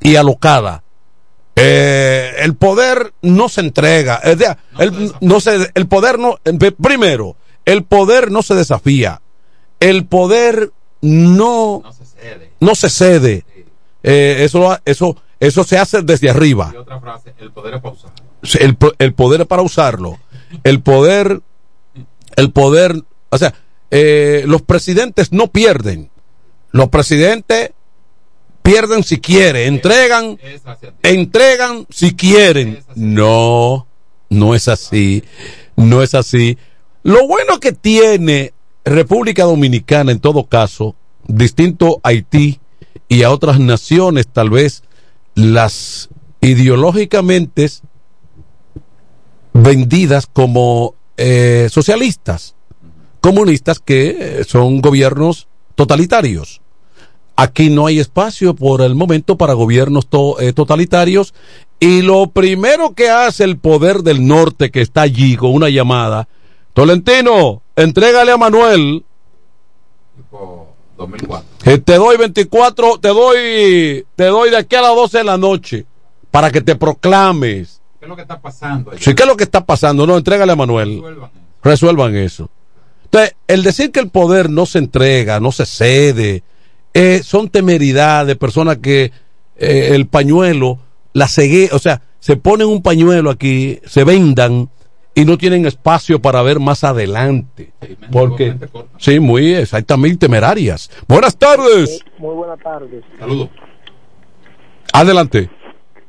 [0.00, 0.82] y alocada.
[1.58, 4.20] Eh, el poder no se entrega.
[4.20, 6.38] De- el, no se, el poder no.
[6.44, 9.22] eh, Primero, el poder no se desafía.
[9.80, 11.82] El poder no,
[12.60, 13.44] no se cede.
[14.02, 16.70] Eh, eso, lo ha- eso, eso se hace desde arriba.
[16.74, 18.12] Y otra frase, el poder es pausado.
[18.60, 20.18] El, po- el poder es para usarlo.
[20.62, 21.40] El poder,
[22.36, 23.54] el poder, o sea,
[23.90, 26.10] eh, los presidentes no pierden.
[26.70, 27.70] Los presidentes
[28.66, 30.38] pierden si quieren, entregan,
[31.02, 32.80] entregan si quieren.
[32.96, 33.86] No,
[34.28, 35.22] no es así,
[35.76, 36.58] no es así.
[37.04, 38.52] Lo bueno que tiene
[38.84, 40.96] República Dominicana en todo caso,
[41.28, 42.58] distinto a Haití
[43.08, 44.82] y a otras naciones, tal vez
[45.36, 46.08] las
[46.40, 47.70] ideológicamente
[49.52, 52.56] vendidas como eh, socialistas,
[53.20, 55.46] comunistas que son gobiernos
[55.76, 56.62] totalitarios.
[57.36, 61.34] Aquí no hay espacio por el momento para gobiernos to- eh, totalitarios
[61.78, 66.28] y lo primero que hace el poder del norte que está allí con una llamada,
[66.72, 69.04] Tolentino, entrégale a Manuel,
[70.16, 71.46] Tipo 2004.
[71.62, 75.36] que te doy 24, te doy, te doy de aquí a las 12 de la
[75.36, 75.84] noche
[76.30, 77.80] para que te proclames.
[77.98, 78.90] ¿Qué es lo que está pasando?
[78.92, 79.00] allá?
[79.02, 80.06] Sí, ¿qué es lo que está pasando?
[80.06, 81.02] No, entrégale a Manuel.
[81.62, 82.48] Resuelvan eso.
[83.04, 86.42] Entonces, el decir que el poder no se entrega, no se cede,
[86.98, 89.12] eh, son temeridad de personas que
[89.56, 90.78] eh, el pañuelo,
[91.12, 94.68] la cegue, o sea, se ponen un pañuelo aquí, se vendan
[95.14, 97.72] y no tienen espacio para ver más adelante.
[98.12, 98.54] Porque,
[98.98, 100.90] sí, muy exactamente temerarias.
[101.08, 102.00] Buenas tardes.
[102.18, 103.02] Muy buenas tardes.
[103.18, 103.48] Saludos.
[104.92, 105.50] Adelante.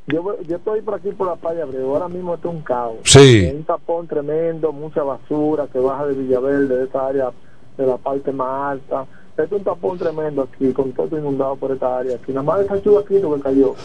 [0.08, 1.94] Yo, voy- yo estoy por aquí por la playa Abreu.
[1.94, 2.98] Ahora mismo está un caos.
[3.04, 3.20] Sí.
[3.20, 7.32] Hay Un tapón tremendo, mucha basura que baja de Villaverde, de esa área
[7.78, 9.06] de la parte más alta.
[9.38, 12.16] Es un tapón tremendo aquí, con todo inundado por esta área.
[12.16, 13.76] Aquí nada más esa chubaquito que cayó.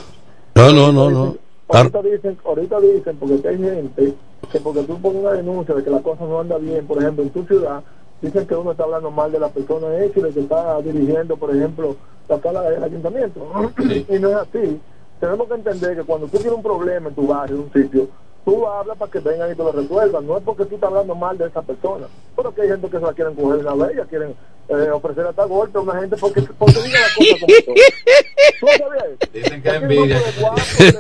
[0.55, 1.37] No, no, no, no.
[1.69, 4.15] Ahorita dicen, ahorita dicen, porque hay gente
[4.51, 7.23] que porque tú pones una denuncia de que la cosa no anda bien, por ejemplo,
[7.23, 7.83] en tu ciudad,
[8.21, 11.55] dicen que uno está hablando mal de la persona X, de que está dirigiendo, por
[11.55, 11.97] ejemplo,
[12.29, 13.41] la sala del ayuntamiento.
[14.09, 14.81] y no es así.
[15.21, 18.09] Tenemos que entender que cuando tú tienes un problema en tu barrio, en un sitio,
[18.45, 20.27] tú hablas para que vengan y te lo resuelvan.
[20.27, 22.99] No es porque tú estás hablando mal de esa persona, pero que hay gente que
[22.99, 24.35] se la quieren coger una vez, ya quieren
[24.69, 27.75] eh, ofrecer hasta golpe a una gente porque, porque diga la cosa como son.
[28.61, 29.33] ¿Tú no sabías eso?
[29.33, 30.19] Dicen que un envidia.
[30.19, 30.93] que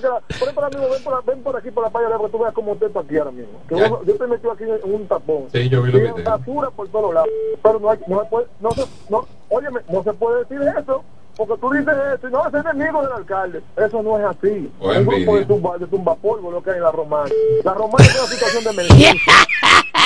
[0.00, 0.08] que
[0.38, 2.54] por ejemplo, amigo, ven por, ven por aquí por la playa para que tú veas
[2.54, 3.58] cómo usted está aquí ahora mismo.
[3.68, 5.44] Que uno- yo te metí aquí en un tapón.
[5.52, 6.22] Sí, yo vi Y videos.
[6.24, 7.30] basura por todos lados.
[7.62, 11.02] Pero no, hay, no se puede, no se, no, óyeme, no se puede decir eso.
[11.36, 13.62] Porque tú dices eso y no es enemigo del alcalde.
[13.76, 14.72] Eso no es así.
[14.78, 17.30] O un grupo de tumba, de tumbapolvo lo que hay en la romana.
[17.64, 19.32] La romana es una situación de emergencia.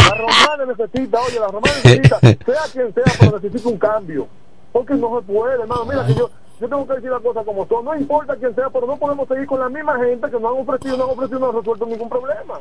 [0.09, 4.27] La romana necesita, oye, la romana necesita, sea quien sea, pero necesita un cambio.
[4.73, 5.85] Porque no se puede, hermano.
[5.85, 7.85] Mira que yo, yo tengo que decir las cosas como son.
[7.85, 10.63] No importa quién sea, pero no podemos seguir con la misma gente que no han
[10.63, 12.61] ofrecido, no han ofrecido, no han resuelto ningún problema.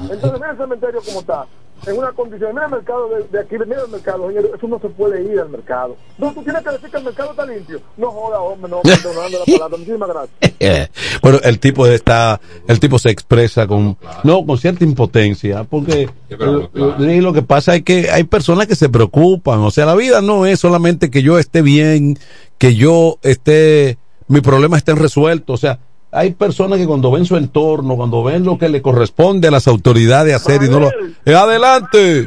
[0.00, 1.46] Entonces, mira el cementerio como está.
[1.84, 4.78] En una condición, mira el mercado de, de aquí, mira el mercado, señor, eso no
[4.78, 5.96] se puede ir al mercado.
[6.16, 7.80] No, tú tienes que decir que el mercado está limpio.
[7.96, 9.78] No joda, hombre, no, perdonando la palabra.
[9.78, 10.90] Muchísimas gracias.
[11.22, 16.70] Bueno, el tipo está, el tipo se expresa con, no, con cierta impotencia, porque pero
[16.72, 19.96] lo, y lo que pasa es que hay personas que se preocupan, o sea, la
[19.96, 22.16] vida no es solamente que yo esté bien,
[22.58, 25.80] que yo esté, mi problema estén resuelto, o sea,
[26.12, 29.66] hay personas que cuando ven su entorno, cuando ven lo que le corresponde a las
[29.66, 30.90] autoridades hacer y no lo...
[31.24, 32.20] Eh, adelante.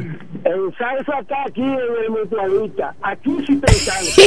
[0.44, 2.94] El salsa está aquí en el mutualista.
[3.02, 4.22] Aquí sí te salsa.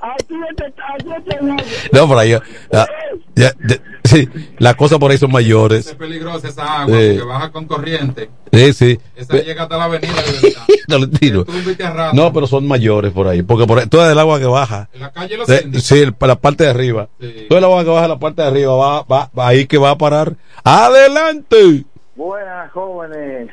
[0.00, 2.32] aquí te, No, por ahí.
[2.72, 2.86] ah,
[3.34, 5.86] ya, ya, sí, las cosas por ahí son mayores.
[5.88, 7.14] Es peligrosa esa agua Eh.
[7.18, 8.30] porque baja con corriente.
[8.52, 8.98] Sí, sí.
[9.16, 10.62] Esa llega hasta la avenida de verdad.
[12.14, 14.88] No, pero son mayores por ahí, porque por ahí, toda el agua que baja.
[14.94, 15.84] En la calle los indios.
[15.84, 17.08] sí, el- la parte de arriba.
[17.48, 19.90] Toda el agua que baja la parte de arriba va, va, va ahí que va
[19.90, 20.34] a parar.
[20.64, 21.84] Adelante.
[22.14, 23.48] Buenas jóvenes.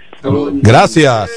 [0.63, 1.31] Gracias.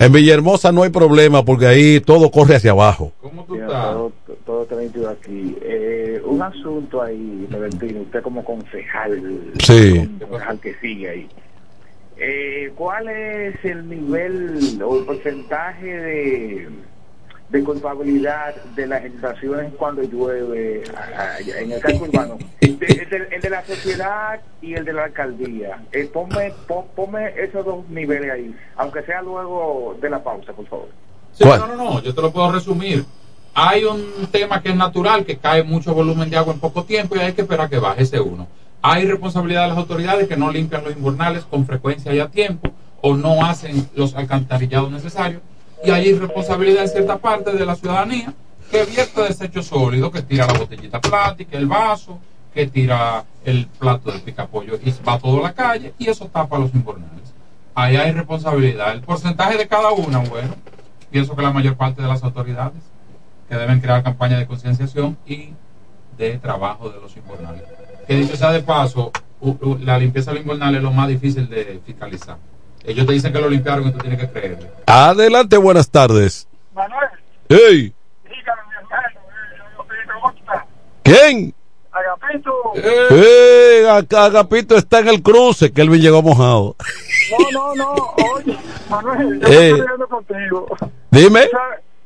[0.00, 3.12] En Villahermosa no hay problema porque ahí todo corre hacia abajo.
[3.48, 4.12] Mira, todo,
[4.46, 5.54] todo está nítido aquí.
[5.62, 10.08] Eh, un asunto ahí, Valentino, usted como concejal, Sí.
[10.28, 11.28] concejal que sigue ahí.
[12.18, 16.68] Eh, ¿Cuál es el nivel o el porcentaje de,
[17.48, 20.82] de culpabilidad de las inundaciones cuando llueve
[21.58, 22.38] en el casco urbano?
[22.60, 25.80] De- el, de, el de la sociedad y el de la alcaldía.
[25.92, 30.66] Eh, ponme, pon- ponme esos dos niveles ahí, aunque sea luego de la pausa, por
[30.66, 30.88] favor.
[31.32, 33.04] Sí, no, no, no, yo te lo puedo resumir.
[33.54, 37.16] Hay un tema que es natural, que cae mucho volumen de agua en poco tiempo
[37.16, 38.46] y hay que esperar que baje ese uno.
[38.82, 42.70] Hay responsabilidad de las autoridades que no limpian los invernales con frecuencia y a tiempo
[43.00, 45.40] o no hacen los alcantarillados necesarios.
[45.86, 48.34] Y hay responsabilidad en cierta parte de la ciudadanía
[48.72, 52.18] que vierte desechos sólidos, que tira la botellita plástica, el vaso,
[52.52, 56.58] que tira el plato de picapollo y va todo a la calle y eso tapa
[56.58, 57.32] los invernales.
[57.72, 58.94] Ahí hay responsabilidad.
[58.94, 60.56] El porcentaje de cada una, bueno,
[61.12, 62.82] pienso que la mayor parte de las autoridades
[63.48, 65.50] que deben crear campañas de concienciación y
[66.18, 67.62] de trabajo de los invernales.
[68.08, 69.12] Que dicho sea de paso,
[69.82, 72.38] la limpieza de los invernales es lo más difícil de fiscalizar.
[72.86, 74.70] Ellos te dicen que lo limpiaron y tú tienes que creerle.
[74.86, 76.46] Adelante, buenas tardes.
[76.74, 77.08] Manuel,
[77.48, 77.92] Hey,
[78.24, 79.06] dígame, mi hermano,
[80.54, 80.60] eh.
[81.02, 81.54] ¿quién?
[81.92, 82.52] Agapito.
[82.74, 86.76] Eh, Aga- Agapito está en el cruce, que él llegó mojado.
[87.52, 87.94] No, no, no,
[88.34, 88.56] oye,
[88.90, 89.50] Manuel, yo Eh.
[89.50, 90.66] me estoy riendo contigo.
[91.10, 91.48] Dime.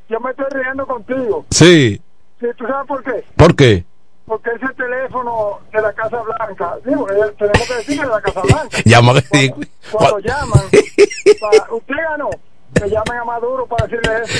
[0.08, 1.46] Yo me estoy riendo contigo.
[1.50, 2.00] Sí,
[2.40, 3.24] Sí, ¿Tú sabes por qué?
[3.36, 3.84] ¿por qué?
[4.30, 8.20] Porque ese teléfono de la Casa Blanca, digo, eh, tenemos que decir que de la
[8.20, 8.78] Casa Blanca.
[8.84, 9.12] Llama
[9.90, 10.60] Cuando llaman,
[11.40, 12.30] pa- usted ganó,
[12.72, 14.32] que llamen a Maduro para decirle eso.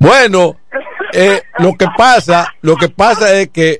[0.00, 0.56] Bueno,
[1.12, 3.70] eh, lo que pasa, lo que pasa es que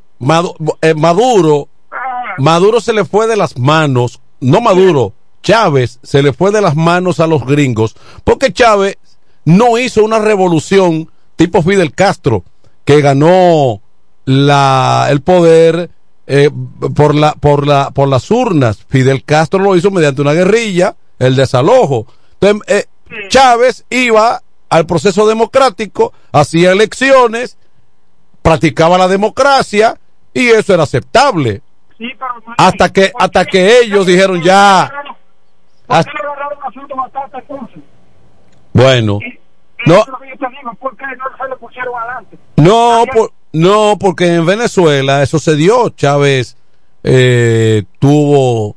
[0.80, 1.68] eh, Maduro,
[2.38, 6.76] Maduro se le fue de las manos, no Maduro, Chávez se le fue de las
[6.76, 8.96] manos a los gringos, porque Chávez
[9.44, 12.44] no hizo una revolución tipo Fidel Castro,
[12.84, 13.80] que ganó
[14.28, 15.88] la, el poder
[16.26, 16.50] eh,
[16.94, 18.84] por, la, por, la, por las urnas.
[18.88, 22.06] Fidel Castro lo hizo mediante una guerrilla, el desalojo.
[22.40, 27.56] Entonces, eh, Chávez iba al proceso democrático, hacía elecciones,
[28.42, 29.98] practicaba la democracia
[30.34, 31.62] y eso era aceptable.
[32.58, 34.90] Hasta que, hasta que ellos dijeron ya.
[38.74, 39.18] Bueno,
[39.86, 40.04] no,
[42.56, 45.90] no, por- no, porque en Venezuela eso se dio.
[45.90, 46.56] Chávez
[47.02, 48.76] eh, tuvo,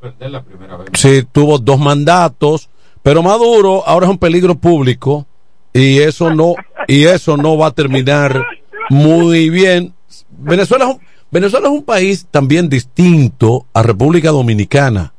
[0.00, 0.88] Perder la primera vez.
[0.94, 2.70] sí, tuvo dos mandatos,
[3.02, 5.26] pero Maduro ahora es un peligro público
[5.74, 6.54] y eso no,
[6.88, 8.46] y eso no va a terminar
[8.88, 9.92] muy bien.
[10.30, 11.00] Venezuela es un,
[11.30, 15.12] Venezuela es un país también distinto a República Dominicana.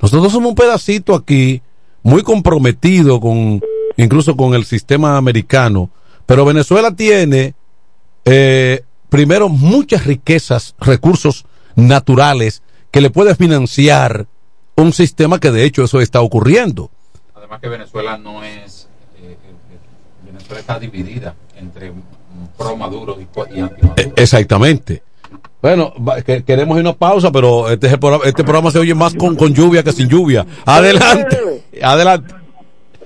[0.00, 1.62] Nosotros somos un pedacito aquí
[2.02, 3.60] muy comprometido con
[3.96, 5.90] incluso con el sistema americano,
[6.26, 7.54] pero Venezuela tiene
[8.30, 11.44] eh, primero muchas riquezas, recursos
[11.76, 14.26] naturales que le puede financiar
[14.76, 16.90] un sistema que de hecho eso está ocurriendo.
[17.34, 18.88] Además que Venezuela no es...
[19.16, 19.36] eh, eh,
[20.24, 21.92] Venezuela está dividida entre
[22.56, 23.94] pro Maduro y, y anti Maduro.
[23.96, 25.02] Eh, Exactamente.
[25.60, 28.94] Bueno, va- que- queremos una pausa, pero este, es el programa, este programa se oye
[28.94, 30.46] más con, con lluvia que sin lluvia.
[30.64, 32.34] Adelante, adelante.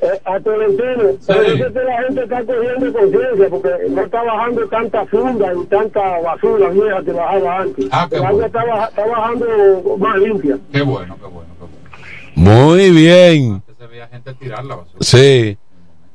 [0.05, 5.07] Eh, a Tolentino, parece que la gente está cogiendo conciencia porque no está bajando tanta
[5.07, 7.87] funda y tanta basura vieja que bajaba antes.
[7.93, 8.45] Ah, qué bueno.
[8.47, 9.47] está, baja- está bajando
[9.99, 10.59] más limpia.
[10.73, 11.77] Qué bueno, qué bueno, qué bueno.
[12.35, 13.62] Muy bien.
[13.79, 14.99] Se veía gente tirar la basura.
[15.03, 15.57] Sí.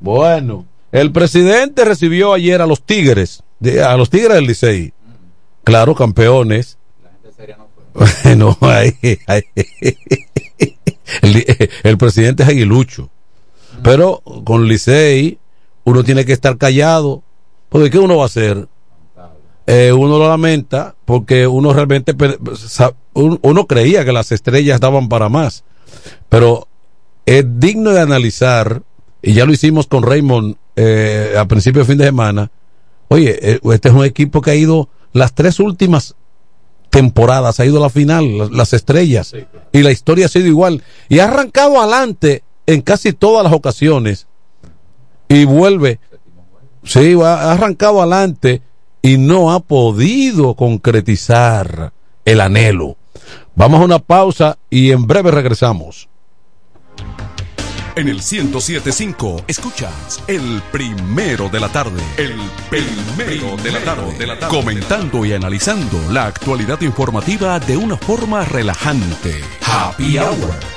[0.02, 4.92] Bueno, el presidente recibió ayer a los Tigres, de- a los Tigres del Licey.
[5.64, 6.78] Claro, campeones.
[8.24, 8.92] Bueno, ahí,
[9.28, 9.44] ahí.
[11.22, 11.46] El,
[11.84, 13.10] el presidente es aguilucho.
[13.84, 15.38] Pero con Licey
[15.84, 17.24] uno tiene que estar callado.
[17.70, 18.68] Porque ¿qué uno va a hacer?
[19.66, 22.16] Eh, uno lo lamenta porque uno realmente
[23.14, 25.64] uno creía que las estrellas daban para más.
[26.30, 26.68] Pero
[27.26, 28.84] es digno de analizar,
[29.22, 32.50] y ya lo hicimos con Raymond eh, a principio de fin de semana.
[33.10, 36.16] Oye, eh, este es un equipo que ha ido las tres últimas
[36.90, 39.36] temporadas ha ido a la final, las estrellas,
[39.72, 40.84] y la historia ha sido igual.
[41.10, 44.28] Y ha arrancado adelante en casi todas las ocasiones
[45.28, 46.00] y vuelve.
[46.84, 48.62] Sí, ha arrancado adelante
[49.02, 51.94] y no ha podido concretizar
[52.26, 52.98] el anhelo.
[53.56, 56.08] Vamos a una pausa y en breve regresamos.
[57.96, 62.00] En el 1075 escuchas el primero de la tarde.
[62.18, 62.36] El
[62.70, 64.48] primero de la tarde.
[64.50, 69.42] Comentando y analizando la actualidad informativa de una forma relajante.
[69.66, 70.77] Happy Hour.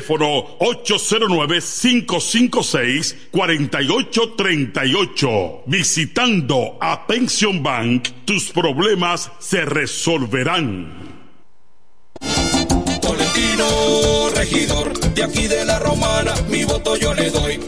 [0.00, 5.64] Teléfono 809 556 4838.
[5.66, 11.26] Visitando a Pension Bank, tus problemas se resolverán.
[13.02, 17.60] Tolentino, regidor, de aquí de la romana, mi voto yo le doy.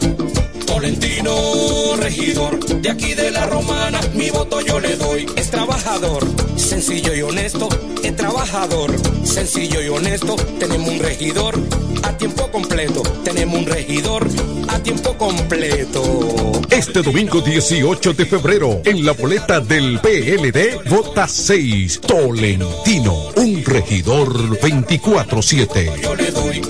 [0.73, 5.27] Tolentino, regidor, de aquí de la romana, mi voto yo le doy.
[5.35, 6.25] Es trabajador,
[6.55, 7.69] sencillo y honesto,
[8.03, 8.91] es trabajador,
[9.23, 10.35] sencillo y honesto.
[10.59, 11.59] Tenemos un regidor
[12.01, 14.27] a tiempo completo, tenemos un regidor
[14.67, 16.51] a tiempo completo.
[16.71, 24.59] Este domingo 18 de febrero, en la boleta del PLD, vota 6, Tolentino, un regidor
[24.59, 26.01] 24-7.
[26.01, 26.61] Yo le doy.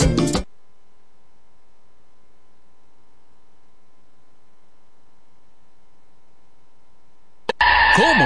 [7.95, 8.25] ¿Cómo?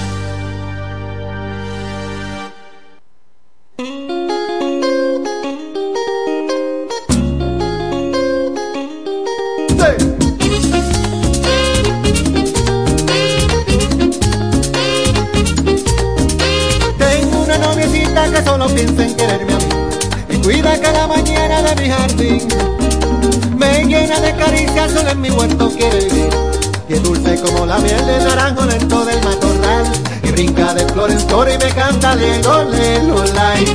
[31.31, 33.65] Y me canta lelo, lelo, lai.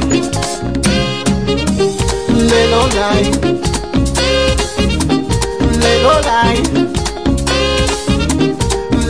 [2.28, 3.30] Lelo, lai.
[5.80, 6.62] Lelo, lai.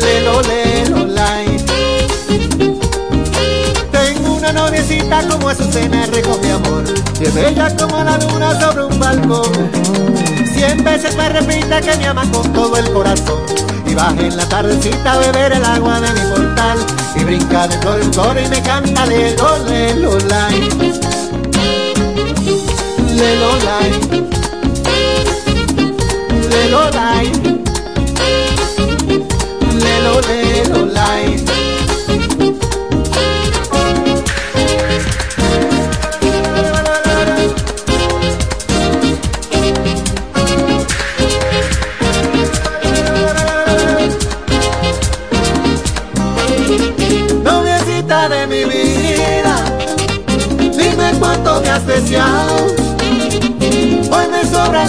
[0.00, 1.56] Lelo, lelo, lai.
[3.90, 6.84] Tengo una noviecita como Azucena recoge amor
[7.20, 9.52] Y es bella como la luna sobre un balcón
[10.54, 13.65] Cien veces me repite que me ama con todo el corazón
[13.96, 16.78] baja en la tardecita a beber el agua de mi portal
[17.16, 20.60] Y brinca de flor en flor y me canta lelo, lelo, lai.
[23.16, 23.90] Lelo, lai.
[26.50, 27.32] Lelo, lai.
[29.80, 31.45] Lelo, lelo,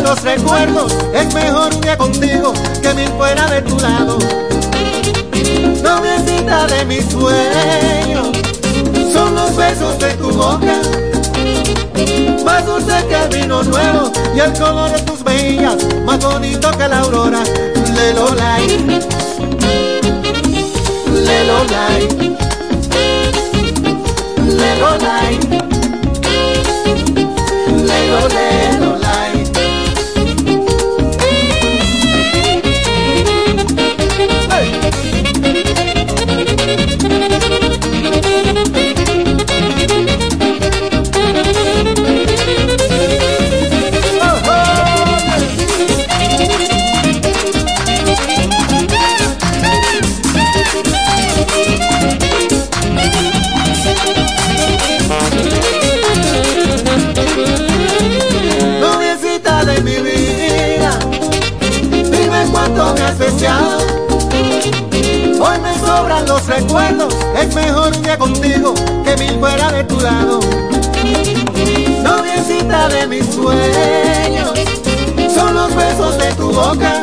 [0.08, 4.18] me los recuerdos, es mejor un contigo que mil fuera de tu lado.
[5.84, 8.28] Noviecita de mis sueños,
[9.12, 10.82] son los besos de tu boca.
[12.46, 15.76] Más dulce que el vino nuevo y el color de tus mejillas,
[16.06, 17.44] más bonito que la aurora.
[17.94, 18.68] Lelo, lai.
[21.26, 22.38] Lelo, lai.
[24.58, 25.67] Lelo, lai.
[66.38, 68.74] Los recuerdos, es mejor día contigo
[69.04, 70.40] que mil fuera de tu lado.
[72.04, 74.52] Noviecita de mis sueños,
[75.34, 77.02] son los besos de tu boca,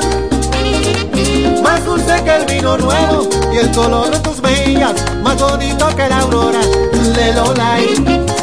[1.62, 6.08] más dulce que el vino nuevo y el color de tus mejillas, más bonito que
[6.08, 6.60] la aurora.
[7.16, 8.34] Lelo Light,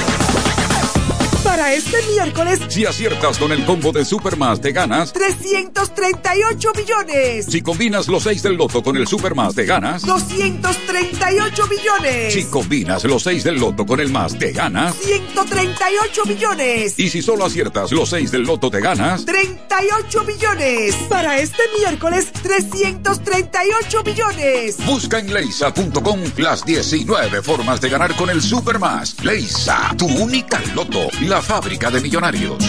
[1.59, 5.13] Para este miércoles, Si aciertas con el combo de Supermas, te ganas.
[5.13, 7.47] 338 millones.
[7.47, 10.03] Si combinas los 6 del loto con el Supermas, te ganas.
[10.03, 12.33] 238 millones.
[12.33, 14.95] Si combinas los 6 del loto con el más, te ganas.
[14.99, 16.97] 138 millones.
[16.97, 19.25] Y si solo aciertas los 6 del loto, te ganas.
[19.25, 20.95] 38 millones.
[21.09, 24.77] Para este miércoles, 338 millones.
[24.87, 29.17] Busca en leisa.com las 19 formas de ganar con el Supermas.
[29.25, 32.63] Leisa, tu única loto, la fábrica de millonarios.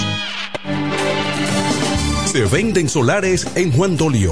[2.32, 4.32] Se venden solares en Juan Dolio,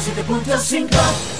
[0.00, 1.39] 107.5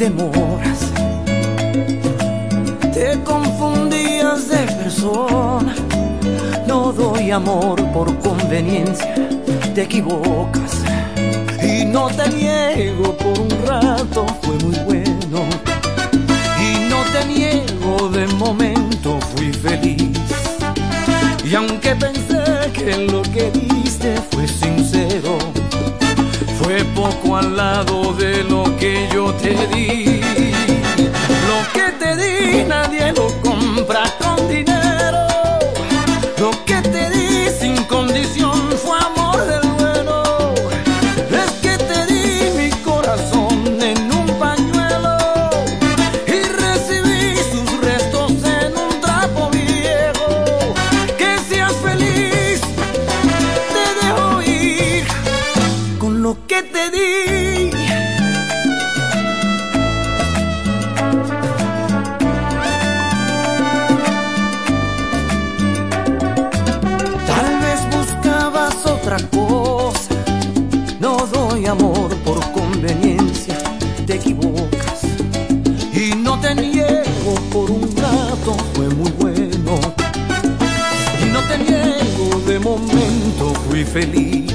[0.00, 0.80] Demoras.
[2.94, 5.74] Te confundías de persona.
[6.66, 9.14] No doy amor por conveniencia.
[9.74, 10.72] Te equivocas.
[11.62, 14.24] Y no te niego por un rato.
[14.40, 15.40] Fue muy bueno.
[16.66, 19.18] Y no te niego de momento.
[19.34, 20.18] Fui feliz.
[21.44, 24.14] Y aunque pensé que lo que diste
[27.00, 30.20] poco al lado de lo que yo te di.
[31.48, 34.02] Lo que te di nadie lo compra
[78.74, 79.80] fue muy bueno.
[81.22, 84.52] Y no te niego, de momento fui feliz.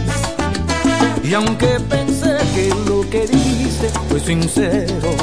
[1.23, 5.15] Y aunque pensé que lo que dice fue sincero,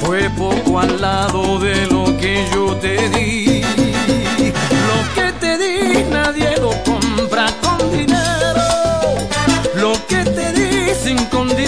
[0.00, 3.62] fue poco al lado de lo que yo te di.
[4.88, 8.66] Lo que te di nadie lo compra con dinero.
[9.74, 11.67] Lo que te di sin condición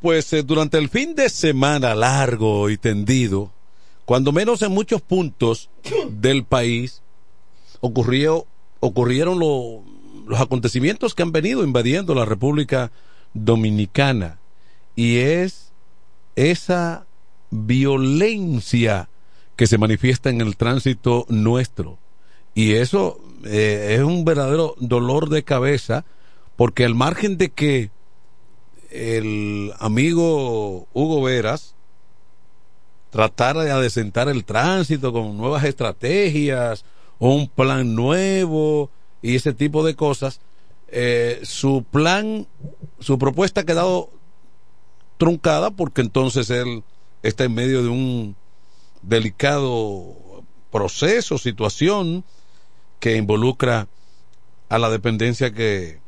[0.00, 3.50] Pues eh, durante el fin de semana largo y tendido,
[4.04, 5.70] cuando menos en muchos puntos
[6.10, 7.02] del país,
[7.80, 8.46] ocurrió,
[8.80, 9.82] ocurrieron lo-
[10.26, 12.92] los acontecimientos que han venido invadiendo la República
[13.34, 14.38] Dominicana.
[14.94, 15.72] Y es
[16.36, 17.06] esa
[17.50, 19.08] violencia
[19.56, 21.98] que se manifiesta en el tránsito nuestro.
[22.54, 26.04] Y eso eh, es un verdadero dolor de cabeza,
[26.56, 27.90] porque al margen de que
[28.92, 31.74] el amigo Hugo Veras
[33.10, 36.84] tratara de adecentar el tránsito con nuevas estrategias
[37.22, 38.90] un plan nuevo
[39.22, 40.40] y ese tipo de cosas,
[40.88, 42.48] eh, su plan,
[42.98, 44.10] su propuesta ha quedado
[45.18, 46.82] truncada porque entonces él
[47.22, 48.34] está en medio de un
[49.02, 50.16] delicado
[50.72, 52.24] proceso, situación
[52.98, 53.86] que involucra
[54.68, 56.01] a la dependencia que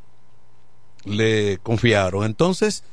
[1.04, 2.24] le confiaron.
[2.24, 2.84] Entonces,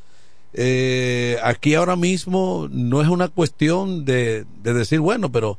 [0.53, 5.57] eh, aquí ahora mismo no es una cuestión de, de decir, bueno, pero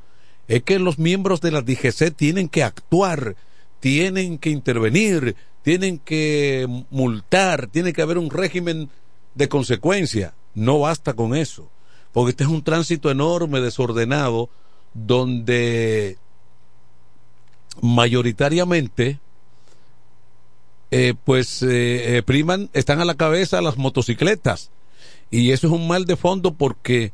[0.49, 3.37] es que los miembros de la DGC tienen que actuar,
[3.81, 8.91] tienen que intervenir, tienen que multar, tiene que haber un régimen
[9.35, 10.35] de consecuencia.
[10.55, 11.71] No basta con eso,
[12.13, 14.51] porque este es un tránsito enorme, desordenado,
[14.93, 16.19] donde
[17.81, 19.19] mayoritariamente
[20.93, 24.71] eh, pues eh, eh, priman, están a la cabeza las motocicletas.
[25.31, 27.13] Y eso es un mal de fondo porque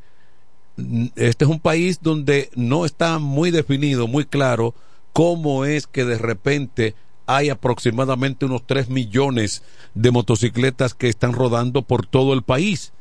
[1.15, 4.75] este es un país donde no está muy definido, muy claro
[5.13, 6.93] cómo es que de repente
[7.25, 12.91] hay aproximadamente unos 3 millones de motocicletas que están rodando por todo el país.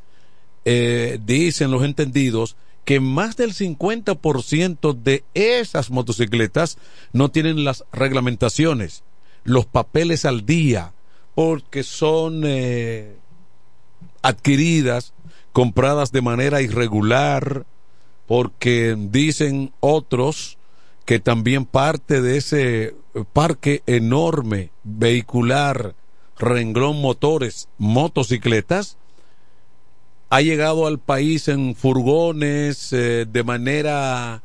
[0.64, 6.78] Eh, dicen los entendidos que más del 50% de esas motocicletas
[7.12, 9.02] no tienen las reglamentaciones
[9.48, 10.92] los papeles al día
[11.34, 13.16] porque son eh,
[14.22, 15.14] adquiridas,
[15.52, 17.64] compradas de manera irregular,
[18.26, 20.58] porque dicen otros
[21.04, 22.94] que también parte de ese
[23.32, 25.94] parque enorme vehicular,
[26.36, 28.98] renglón motores, motocicletas,
[30.28, 34.42] ha llegado al país en furgones eh, de manera,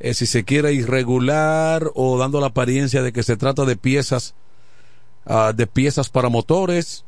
[0.00, 4.34] eh, si se quiere, irregular o dando la apariencia de que se trata de piezas,
[5.26, 7.04] uh, de piezas para motores,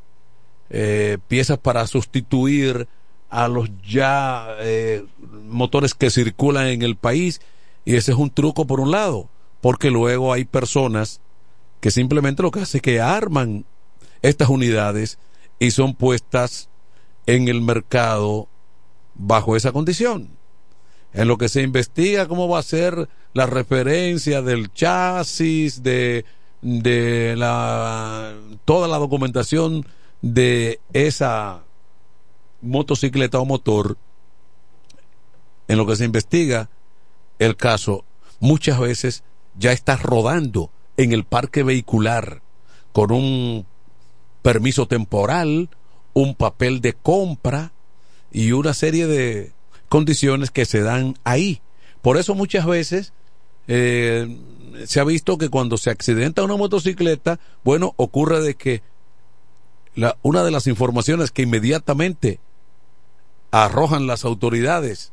[0.70, 2.88] eh, piezas para sustituir
[3.28, 5.04] a los ya eh,
[5.44, 7.40] motores que circulan en el país
[7.84, 9.28] y ese es un truco por un lado,
[9.60, 11.20] porque luego hay personas
[11.80, 13.64] que simplemente lo que hacen es que arman
[14.22, 15.18] estas unidades
[15.58, 16.68] y son puestas
[17.26, 18.48] en el mercado
[19.14, 20.39] bajo esa condición.
[21.12, 26.24] En lo que se investiga cómo va a ser la referencia del chasis, de,
[26.62, 28.34] de la,
[28.64, 29.86] toda la documentación
[30.22, 31.62] de esa
[32.60, 33.96] motocicleta o motor,
[35.68, 36.68] en lo que se investiga
[37.38, 38.04] el caso,
[38.40, 39.22] muchas veces
[39.56, 42.42] ya está rodando en el parque vehicular
[42.92, 43.66] con un
[44.42, 45.70] permiso temporal,
[46.12, 47.72] un papel de compra
[48.32, 49.52] y una serie de
[49.90, 51.60] condiciones que se dan ahí.
[52.00, 53.12] Por eso muchas veces
[53.68, 54.38] eh,
[54.86, 58.82] se ha visto que cuando se accidenta una motocicleta, bueno, ocurre de que
[59.94, 62.38] la, una de las informaciones que inmediatamente
[63.50, 65.12] arrojan las autoridades,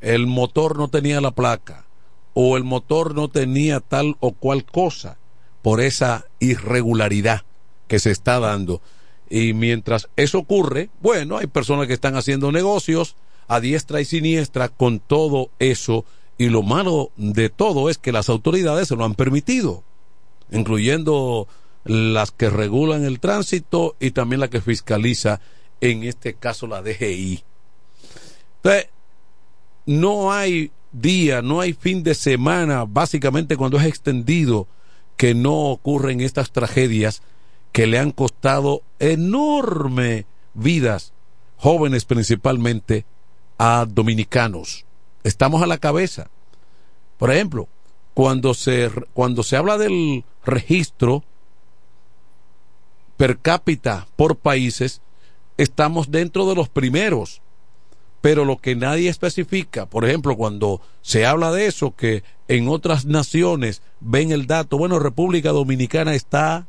[0.00, 1.84] el motor no tenía la placa
[2.32, 5.18] o el motor no tenía tal o cual cosa
[5.62, 7.42] por esa irregularidad
[7.88, 8.80] que se está dando.
[9.28, 13.16] Y mientras eso ocurre, bueno, hay personas que están haciendo negocios
[13.54, 16.04] a diestra y siniestra con todo eso.
[16.38, 19.84] Y lo malo de todo es que las autoridades se lo han permitido,
[20.50, 21.46] incluyendo
[21.84, 25.40] las que regulan el tránsito y también la que fiscaliza,
[25.80, 27.44] en este caso la DGI.
[28.56, 28.88] Entonces,
[29.84, 34.66] no hay día, no hay fin de semana, básicamente cuando es extendido,
[35.16, 37.22] que no ocurren estas tragedias
[37.72, 41.12] que le han costado enorme vidas,
[41.56, 43.04] jóvenes principalmente,
[43.64, 44.84] a dominicanos.
[45.22, 46.28] Estamos a la cabeza.
[47.16, 47.68] Por ejemplo,
[48.12, 51.22] cuando se, cuando se habla del registro
[53.16, 55.00] per cápita por países,
[55.58, 57.40] estamos dentro de los primeros.
[58.20, 63.04] Pero lo que nadie especifica, por ejemplo, cuando se habla de eso, que en otras
[63.04, 66.66] naciones ven el dato, bueno, República Dominicana está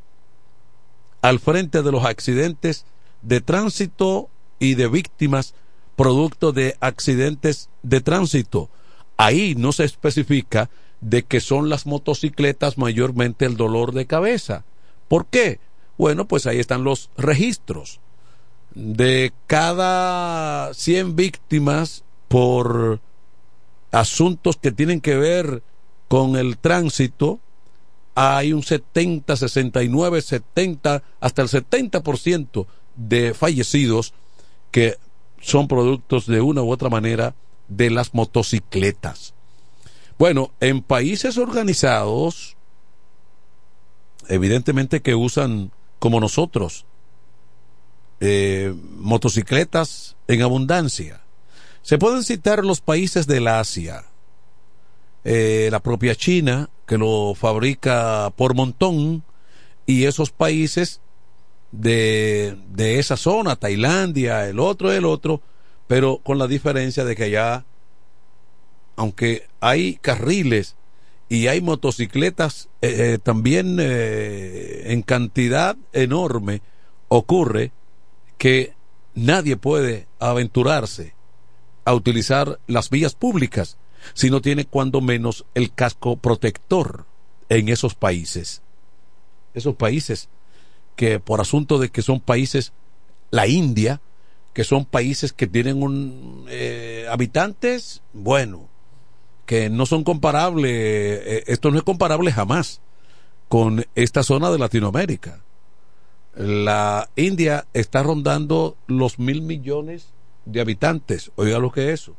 [1.24, 2.86] al frente de los accidentes
[3.24, 4.30] de tránsito
[4.60, 5.56] y de víctimas
[5.96, 8.70] producto de accidentes de tránsito.
[9.18, 10.70] Ahí no se especifica
[11.02, 14.66] de que son las motocicletas mayormente el dolor de cabeza.
[15.08, 15.60] ¿Por qué?
[15.98, 18.00] Bueno, pues ahí están los registros.
[18.74, 23.00] De cada 100 víctimas por
[23.92, 25.62] asuntos que tienen que ver
[26.08, 27.40] con el tránsito,
[28.16, 32.66] hay un 70, 69, 70, hasta el 70%
[32.96, 34.14] de fallecidos
[34.72, 34.98] que
[35.44, 37.36] son productos de una u otra manera
[37.68, 39.34] de las motocicletas.
[40.18, 42.56] Bueno, en países organizados,
[44.30, 46.86] evidentemente que usan como nosotros,
[48.22, 51.22] eh, motocicletas en abundancia.
[51.82, 54.06] Se pueden citar los países del Asia,
[55.26, 59.24] eh, la propia China, que lo fabrica por montón,
[59.86, 61.02] y esos países
[61.74, 65.42] de, de esa zona, Tailandia, el otro, el otro,
[65.88, 67.66] pero con la diferencia de que allá,
[68.96, 70.76] aunque hay carriles
[71.30, 76.62] y hay motocicletas eh, eh, también eh, en cantidad enorme,
[77.08, 77.72] ocurre
[78.38, 78.76] que
[79.16, 81.16] nadie puede aventurarse
[81.86, 83.78] a utilizar las vías públicas
[84.14, 87.06] si no tiene cuando menos el casco protector
[87.50, 88.62] en esos países.
[89.56, 90.30] Esos países
[90.96, 92.74] que por asunto de que son países,
[93.32, 94.02] la India,
[94.54, 96.46] que son países que tienen un
[97.10, 98.70] habitantes, bueno,
[99.46, 102.82] que no son comparables, eh, esto no es comparable jamás
[103.50, 105.44] con esta zona de Latinoamérica.
[106.36, 110.08] La India está rondando los mil millones
[110.46, 112.16] de habitantes, oiga lo que es eso.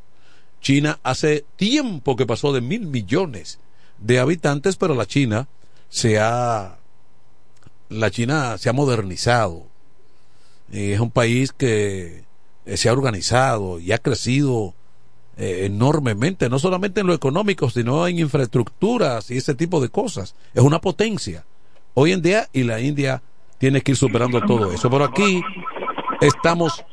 [0.61, 3.59] China hace tiempo que pasó de mil millones
[3.99, 5.47] de habitantes, pero la China
[5.89, 6.77] se ha
[7.89, 9.63] la China se ha modernizado.
[10.71, 12.23] Y es un país que
[12.65, 14.73] se ha organizado y ha crecido
[15.37, 20.35] eh, enormemente, no solamente en lo económico, sino en infraestructuras y ese tipo de cosas.
[20.53, 21.45] Es una potencia
[21.93, 23.21] hoy en día y la India
[23.57, 24.89] tiene que ir superando todo eso.
[24.89, 25.41] Pero aquí
[26.21, 26.85] estamos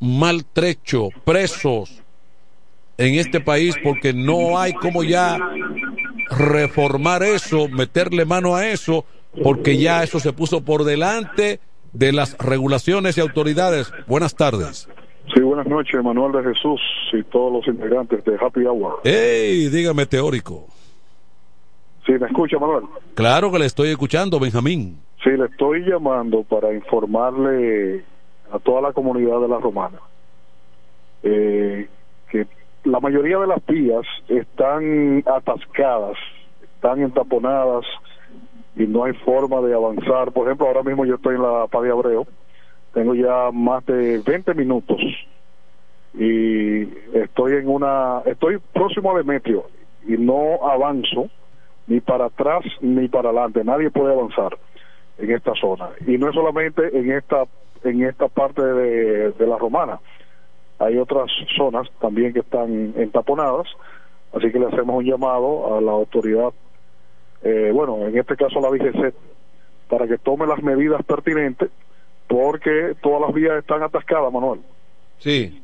[0.00, 2.02] maltrechos, presos
[2.96, 5.38] en este país porque no hay como ya
[6.30, 9.04] reformar eso, meterle mano a eso,
[9.42, 11.60] porque ya eso se puso por delante
[11.92, 13.92] de las regulaciones y autoridades.
[14.06, 14.88] Buenas tardes.
[15.34, 16.80] Sí, buenas noches, Manuel de Jesús
[17.12, 19.00] y todos los integrantes de Happy Hour.
[19.04, 19.68] ¡Ey!
[19.68, 20.66] Dígame teórico.
[22.06, 22.84] Sí, ¿me escucha, Manuel?
[23.14, 24.98] Claro que le estoy escuchando, Benjamín.
[25.22, 28.04] Sí, le estoy llamando para informarle
[28.50, 29.98] a toda la comunidad de la Romana
[31.22, 31.88] eh,
[32.30, 32.46] que
[32.84, 36.16] la mayoría de las vías están atascadas,
[36.62, 37.84] están entaponadas
[38.78, 40.32] y no hay forma de avanzar.
[40.32, 42.26] Por ejemplo, ahora mismo yo estoy en la Padre Abreu,
[42.94, 45.00] tengo ya más de 20 minutos
[46.14, 46.82] y
[47.12, 49.64] estoy en una, estoy próximo a Demetrio
[50.06, 51.28] y no avanzo
[51.86, 54.56] ni para atrás ni para adelante, nadie puede avanzar
[55.18, 55.90] en esta zona.
[56.06, 57.44] Y no es solamente en esta
[57.84, 60.00] en esta parte de, de la Romana,
[60.78, 63.66] hay otras zonas también que están entaponadas,
[64.32, 66.52] así que le hacemos un llamado a la autoridad,
[67.42, 69.14] eh, bueno, en este caso la DGC,
[69.88, 71.70] para que tome las medidas pertinentes,
[72.26, 74.60] porque todas las vías están atascadas, Manuel.
[75.18, 75.62] Sí.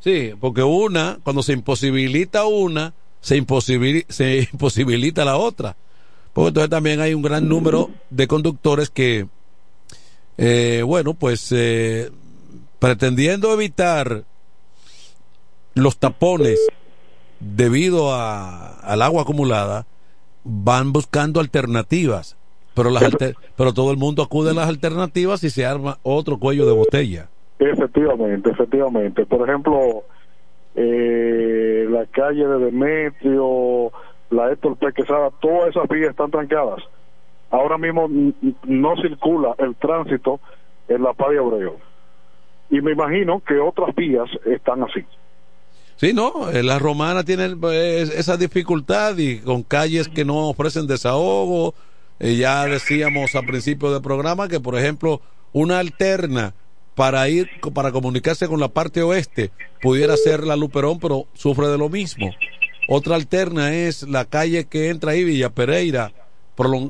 [0.00, 5.76] Sí, porque una, cuando se imposibilita una, se, imposibilita, se imposibilita la otra.
[6.32, 9.26] Porque entonces también hay un gran número de conductores que,
[10.38, 12.10] eh, bueno, pues eh,
[12.78, 14.24] pretendiendo evitar
[15.74, 16.58] los tapones
[17.38, 19.86] debido a, al agua acumulada,
[20.44, 22.36] van buscando alternativas,
[22.74, 23.04] pero, las
[23.56, 27.28] pero todo el mundo acude a las alternativas y se arma otro cuello de botella.
[27.58, 29.26] Efectivamente, efectivamente.
[29.26, 30.04] Por ejemplo,
[30.74, 33.92] eh, la calle de Demetrio,
[34.30, 36.82] la Héctor Pequesada, todas esas vías están trancadas.
[37.50, 38.08] Ahora mismo
[38.64, 40.40] no circula el tránsito
[40.88, 41.76] en la Padre Obreo
[42.72, 45.04] y me imagino que otras vías están así.
[46.02, 50.88] Sí, no, eh, la romana tiene pues, esa dificultad y con calles que no ofrecen
[50.88, 51.76] desahogo.
[52.18, 55.22] Eh, ya decíamos al principio del programa que, por ejemplo,
[55.52, 56.54] una alterna
[56.96, 61.78] para ir, para comunicarse con la parte oeste, pudiera ser la Luperón, pero sufre de
[61.78, 62.32] lo mismo.
[62.88, 66.12] Otra alterna es la calle que entra ahí, Villa Pereira,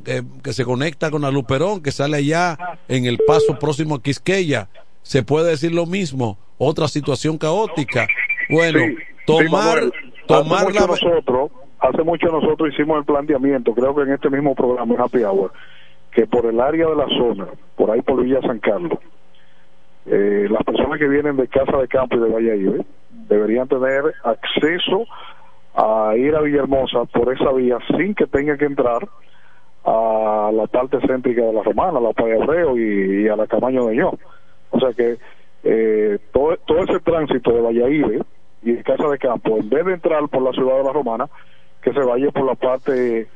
[0.06, 2.56] eh, que se conecta con la Luperón, que sale allá
[2.88, 4.70] en el paso próximo a Quisqueya
[5.02, 8.06] se puede decir lo mismo, otra situación caótica.
[8.52, 8.80] Bueno,
[9.24, 9.78] tomar,
[10.26, 11.50] tomar hace mucho nosotros,
[11.80, 15.52] hace mucho nosotros hicimos el planteamiento, creo que en este mismo programa, en Happy Hour,
[16.10, 17.46] que por el área de la zona,
[17.76, 18.98] por ahí por Villa San Carlos,
[20.04, 22.84] eh, las personas que vienen de Casa de Campo y de Valle
[23.28, 25.06] deberían tener acceso
[25.74, 29.08] a ir a Villahermosa por esa vía sin que tengan que entrar
[29.84, 33.86] a la parte céntrica de la Romana, a la Payabreo y, y a la Camaño
[33.86, 34.12] de Ño.
[34.70, 35.16] O sea que
[35.64, 38.22] eh, todo, todo ese tránsito de Valladolid
[38.62, 41.28] y de Casa de Campo, en vez de entrar por la ciudad de la Romana,
[41.82, 43.28] que se vaya por la parte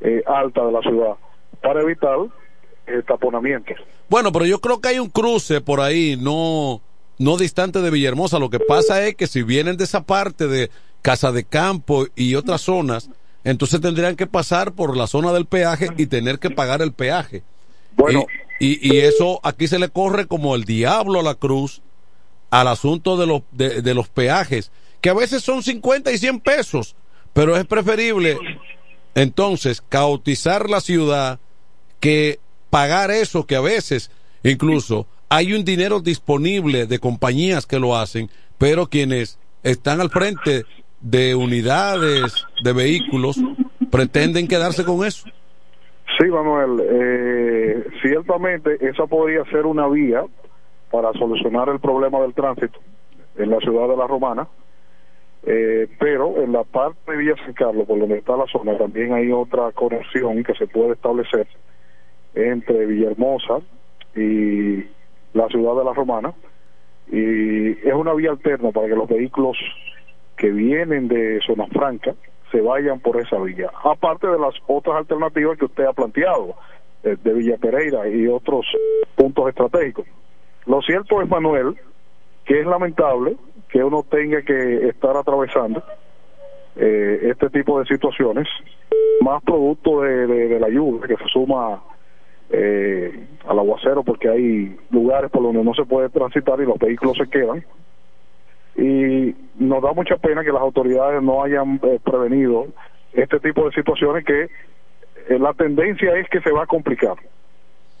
[0.00, 1.14] eh, alta de la ciudad,
[1.62, 2.18] para evitar
[2.86, 3.72] el taponamiento.
[4.08, 6.80] Bueno, pero yo creo que hay un cruce por ahí, no,
[7.18, 8.38] no distante de Villahermosa.
[8.38, 10.70] Lo que pasa es que si vienen de esa parte de
[11.00, 13.10] Casa de Campo y otras zonas,
[13.44, 17.42] entonces tendrían que pasar por la zona del peaje y tener que pagar el peaje.
[17.92, 18.26] Bueno,
[18.58, 21.82] y, eso aquí se le corre como el diablo a la cruz
[22.54, 24.70] al asunto de los, de, los peajes,
[25.00, 26.94] que a veces son 50 y 100 pesos,
[27.32, 28.38] pero es preferible
[29.16, 31.40] entonces cautizar la ciudad
[31.98, 32.38] que
[32.70, 34.12] pagar eso que a veces
[34.44, 40.62] incluso hay un dinero disponible de compañías que lo hacen, pero quienes están al frente
[41.00, 43.40] de unidades de vehículos
[43.90, 45.26] pretenden quedarse con eso.
[46.20, 50.22] Sí, Manuel, eh, ciertamente esa podría ser una vía
[50.94, 52.78] para solucionar el problema del tránsito
[53.36, 54.46] en la ciudad de La Romana,
[55.42, 59.12] eh, pero en la parte de Villa San Carlos, por donde está la zona, también
[59.12, 61.48] hay otra conexión que se puede establecer
[62.36, 63.58] entre Villahermosa
[64.14, 64.84] y
[65.32, 66.32] la ciudad de La Romana,
[67.10, 69.56] y es una vía alterna para que los vehículos
[70.36, 72.14] que vienen de Zona Franca
[72.52, 73.68] se vayan por esa vía.
[73.82, 76.54] Aparte de las otras alternativas que usted ha planteado,
[77.02, 78.64] eh, de Villa Pereira y otros
[79.16, 80.06] puntos estratégicos.
[80.66, 81.76] Lo cierto es, Manuel,
[82.44, 83.36] que es lamentable
[83.68, 85.82] que uno tenga que estar atravesando
[86.76, 88.48] eh, este tipo de situaciones,
[89.20, 91.82] más producto de, la lluvia que se suma
[92.50, 97.16] eh, al aguacero, porque hay lugares por donde no se puede transitar y los vehículos
[97.16, 97.64] se quedan.
[98.76, 102.66] Y nos da mucha pena que las autoridades no hayan eh, prevenido
[103.12, 107.16] este tipo de situaciones que eh, la tendencia es que se va a complicar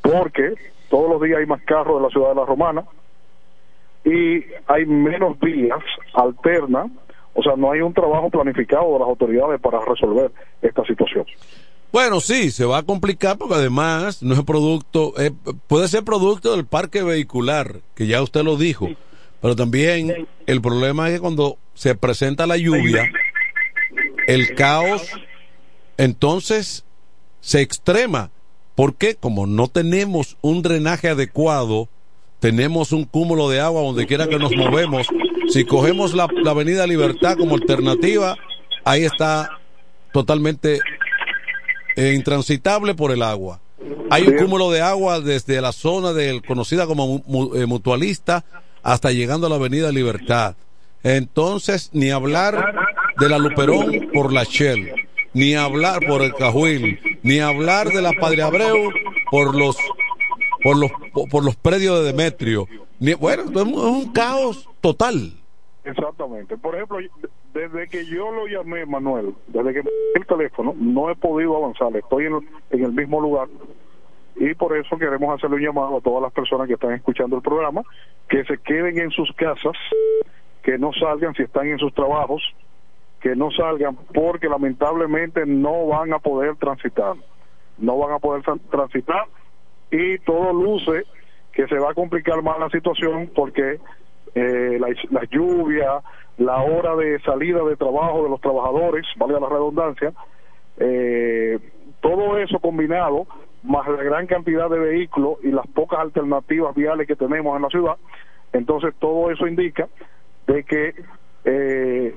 [0.02, 0.54] porque
[0.94, 2.84] todos los días hay más carros en la ciudad de la Romana
[4.04, 5.80] y hay menos vías
[6.12, 6.86] alternas
[7.34, 10.30] O sea, no hay un trabajo planificado de las autoridades para resolver
[10.62, 11.26] esta situación.
[11.90, 15.32] Bueno, sí, se va a complicar porque además no es producto, eh,
[15.66, 18.88] puede ser producto del parque vehicular, que ya usted lo dijo,
[19.42, 23.10] pero también el problema es que cuando se presenta la lluvia,
[24.28, 25.10] el caos
[25.96, 26.84] entonces
[27.40, 28.30] se extrema.
[28.74, 31.88] Porque Como no tenemos un drenaje adecuado,
[32.40, 35.06] tenemos un cúmulo de agua donde quiera que nos movemos.
[35.48, 38.36] Si cogemos la, Avenida Libertad como alternativa,
[38.84, 39.50] ahí está
[40.12, 40.80] totalmente
[41.96, 43.60] eh, intransitable por el agua.
[44.10, 47.22] Hay un cúmulo de agua desde la zona del conocida como
[47.54, 48.44] eh, mutualista
[48.82, 50.56] hasta llegando a la Avenida Libertad.
[51.02, 52.74] Entonces, ni hablar
[53.18, 54.90] de la Luperón por la Shell,
[55.34, 58.92] ni hablar por el Cajuil, ni hablar de la Padre Abreu
[59.30, 59.76] por los
[60.62, 60.90] por los
[61.30, 62.68] por los predios de Demetrio.
[63.00, 65.32] Ni, bueno, es un caos total.
[65.82, 66.56] Exactamente.
[66.56, 66.98] Por ejemplo,
[67.52, 69.82] desde que yo lo llamé, Manuel, desde que
[70.14, 71.94] el teléfono, no he podido avanzar.
[71.96, 73.48] Estoy en, en el mismo lugar
[74.36, 77.42] y por eso queremos hacerle un llamado a todas las personas que están escuchando el
[77.42, 77.82] programa
[78.28, 79.76] que se queden en sus casas,
[80.62, 82.42] que no salgan si están en sus trabajos,
[83.24, 87.14] que no salgan porque lamentablemente no van a poder transitar,
[87.78, 89.24] no van a poder transitar
[89.90, 91.06] y todo luce
[91.50, 93.80] que se va a complicar más la situación porque
[94.34, 96.02] eh, la, la lluvia,
[96.36, 100.12] la hora de salida de trabajo de los trabajadores, valga la redundancia,
[100.76, 101.58] eh,
[102.02, 103.26] todo eso combinado,
[103.62, 107.70] más la gran cantidad de vehículos y las pocas alternativas viales que tenemos en la
[107.70, 107.96] ciudad,
[108.52, 109.88] entonces todo eso indica
[110.46, 110.94] de que
[111.46, 112.14] eh,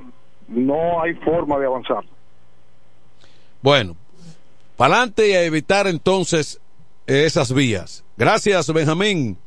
[0.47, 2.03] no hay forma de avanzar.
[3.61, 3.95] Bueno,
[4.75, 6.61] para adelante y a evitar entonces
[7.05, 8.03] esas vías.
[8.17, 9.37] Gracias, Benjamín.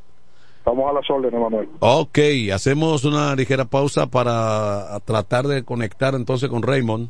[0.63, 1.69] Vamos a las órdenes, Manuel.
[1.79, 2.19] Ok,
[2.53, 7.09] hacemos una ligera pausa para tratar de conectar entonces con Raymond,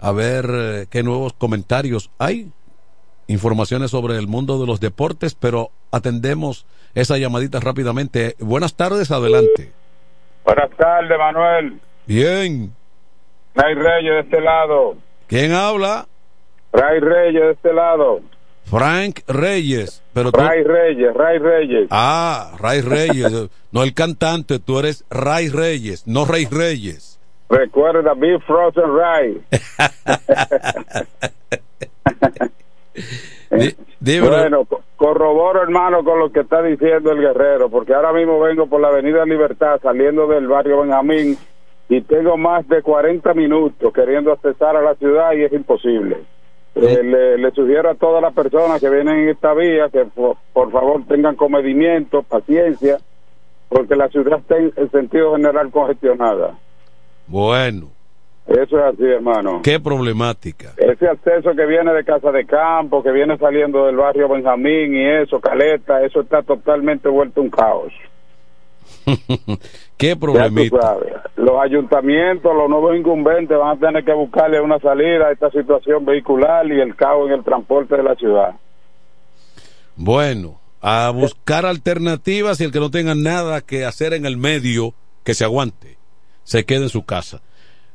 [0.00, 2.50] a ver eh, qué nuevos comentarios hay,
[3.28, 8.34] informaciones sobre el mundo de los deportes, pero atendemos esa llamadita rápidamente.
[8.40, 9.72] Buenas tardes, adelante.
[10.44, 11.80] Buenas tardes, Manuel.
[12.06, 12.74] Bien.
[13.54, 14.96] Ray Reyes de este lado.
[15.26, 16.06] ¿Quién habla?
[16.72, 18.20] Ray Reyes de este lado.
[18.64, 20.02] Frank Reyes.
[20.14, 21.88] Pero Ray Reyes, Ray Reyes.
[21.90, 23.50] Ah, Ray Reyes.
[23.70, 27.18] no el cantante, tú eres Ray Reyes, no Rey Reyes.
[27.48, 29.42] Recuerda, Be Frozen Ray.
[34.20, 34.66] bueno,
[34.96, 38.88] corroboro hermano con lo que está diciendo el guerrero, porque ahora mismo vengo por la
[38.88, 41.36] Avenida Libertad saliendo del barrio Benjamín
[41.94, 46.16] y tengo más de 40 minutos queriendo accesar a la ciudad y es imposible.
[46.74, 51.02] Eh, le, sugiero a todas las personas que vienen en esta vía que por, favor
[51.06, 52.96] tengan comedimiento, paciencia,
[53.68, 56.54] porque la ciudad está en, sentido general congestionada.
[57.26, 57.88] Bueno.
[58.46, 59.60] Eso es así, hermano.
[59.62, 60.72] Qué problemática.
[60.78, 65.08] Ese acceso que viene de Casa de Campo, que viene saliendo del barrio Benjamín y
[65.08, 67.92] eso, Caleta, eso está totalmente vuelto un caos.
[69.96, 70.96] Qué problemita.
[71.36, 76.04] Los ayuntamientos, los nuevos incumbentes van a tener que buscarle una salida a esta situación
[76.04, 78.54] vehicular y el caos en el transporte de la ciudad.
[79.96, 84.94] Bueno, a buscar alternativas y el que no tenga nada que hacer en el medio,
[85.24, 85.96] que se aguante,
[86.44, 87.40] se quede en su casa.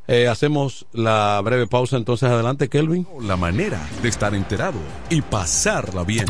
[0.08, 3.06] Eh, hacemos la breve pausa entonces adelante, Kelvin.
[3.22, 4.80] La manera de estar enterado
[5.10, 6.28] y pasarla bien.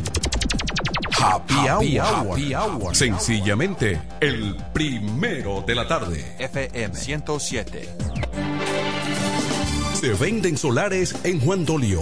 [1.19, 2.95] Happy, hour.
[2.95, 6.23] Sencillamente, el primero de la tarde.
[6.37, 7.89] FM 107.
[9.99, 12.01] Se venden solares en Juan Dolio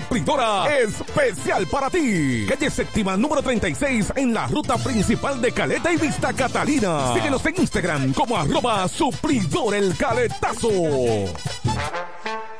[0.00, 2.46] supridora especial para ti.
[2.48, 7.14] Calle séptima número 36 en la ruta principal de Caleta y Vista Catalina.
[7.14, 10.70] Síguenos en Instagram como arroba supridor el caletazo.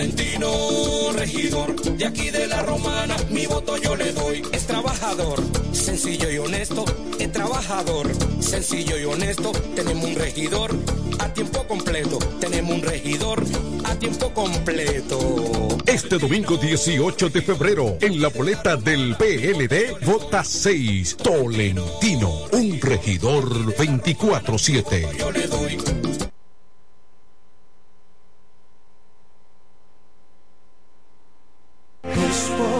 [0.00, 4.40] Tolentino, regidor, de aquí de la Romana, mi voto yo le doy.
[4.50, 6.86] Es trabajador, sencillo y honesto,
[7.18, 8.10] es trabajador,
[8.40, 9.52] sencillo y honesto.
[9.76, 10.74] Tenemos un regidor
[11.18, 13.44] a tiempo completo, tenemos un regidor
[13.84, 15.68] a tiempo completo.
[15.84, 23.76] Este domingo 18 de febrero, en la boleta del PLD, vota 6, Tolentino, un regidor
[23.76, 26.09] 24-7.
[32.02, 32.79] Yo le doy.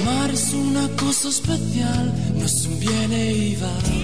[0.00, 4.03] Amar es una cosa especial, no es un viene y va.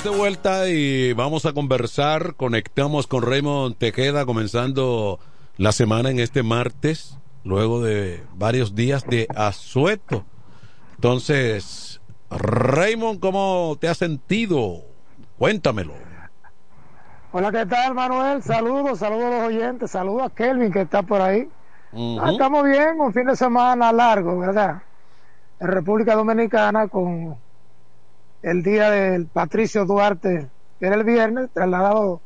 [0.00, 2.34] Estamos de vuelta y vamos a conversar.
[2.36, 5.18] Conectamos con Raymond Tejeda comenzando
[5.58, 10.24] la semana en este martes, luego de varios días de asueto.
[10.94, 12.00] Entonces,
[12.30, 14.84] Raymond, ¿cómo te has sentido?
[15.38, 15.92] Cuéntamelo.
[17.32, 18.42] Hola, ¿qué tal, Manuel?
[18.42, 21.46] Saludos, saludos a los oyentes, saludos a Kelvin que está por ahí.
[21.92, 24.80] Ah, estamos bien, un fin de semana largo, ¿verdad?
[25.58, 27.36] En República Dominicana con
[28.42, 30.48] el día del Patricio Duarte,
[30.78, 32.20] que era el viernes, trasladado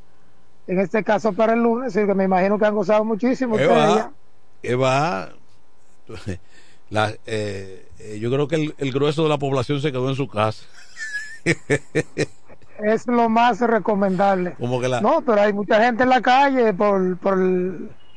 [0.67, 3.59] en este caso para el lunes, así que me imagino que han gozado muchísimo.
[3.59, 4.13] Eva,
[4.63, 5.29] Eva
[6.91, 10.17] la, eh, eh, yo creo que el, el, grueso de la población se quedó en
[10.17, 10.65] su casa.
[12.79, 14.55] es lo más recomendable.
[14.59, 15.01] Como que la...
[15.01, 17.39] No, pero hay mucha gente en la calle por, por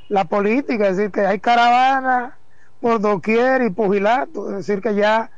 [0.09, 2.37] la política, es decir, que hay caravana
[2.79, 5.31] por doquier y pugilato, es decir, que ya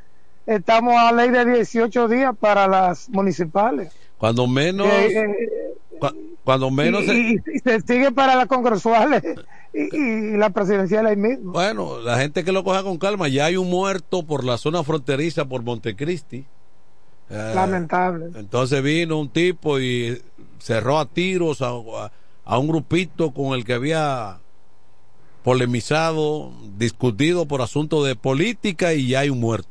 [0.49, 3.91] estamos a ley de 18 días para las municipales.
[4.17, 4.87] Cuando menos...
[4.87, 6.09] Eh, eh,
[6.43, 7.03] cuando menos...
[7.03, 7.53] Y, se...
[7.53, 9.23] Y, se sigue para las congresuales
[9.73, 11.51] y, y, la presidencial ahí mismo.
[11.51, 14.83] Bueno, la gente que lo coja con calma, ya hay un muerto por la zona
[14.83, 16.45] fronteriza por Montecristi.
[17.29, 18.31] Eh, Lamentable.
[18.35, 20.19] Entonces vino un tipo y
[20.57, 22.11] cerró a tiros a, a,
[22.43, 24.39] a un grupito con el que había
[25.43, 29.68] polemizado, discutido por asuntos de política y ya hay un muerto.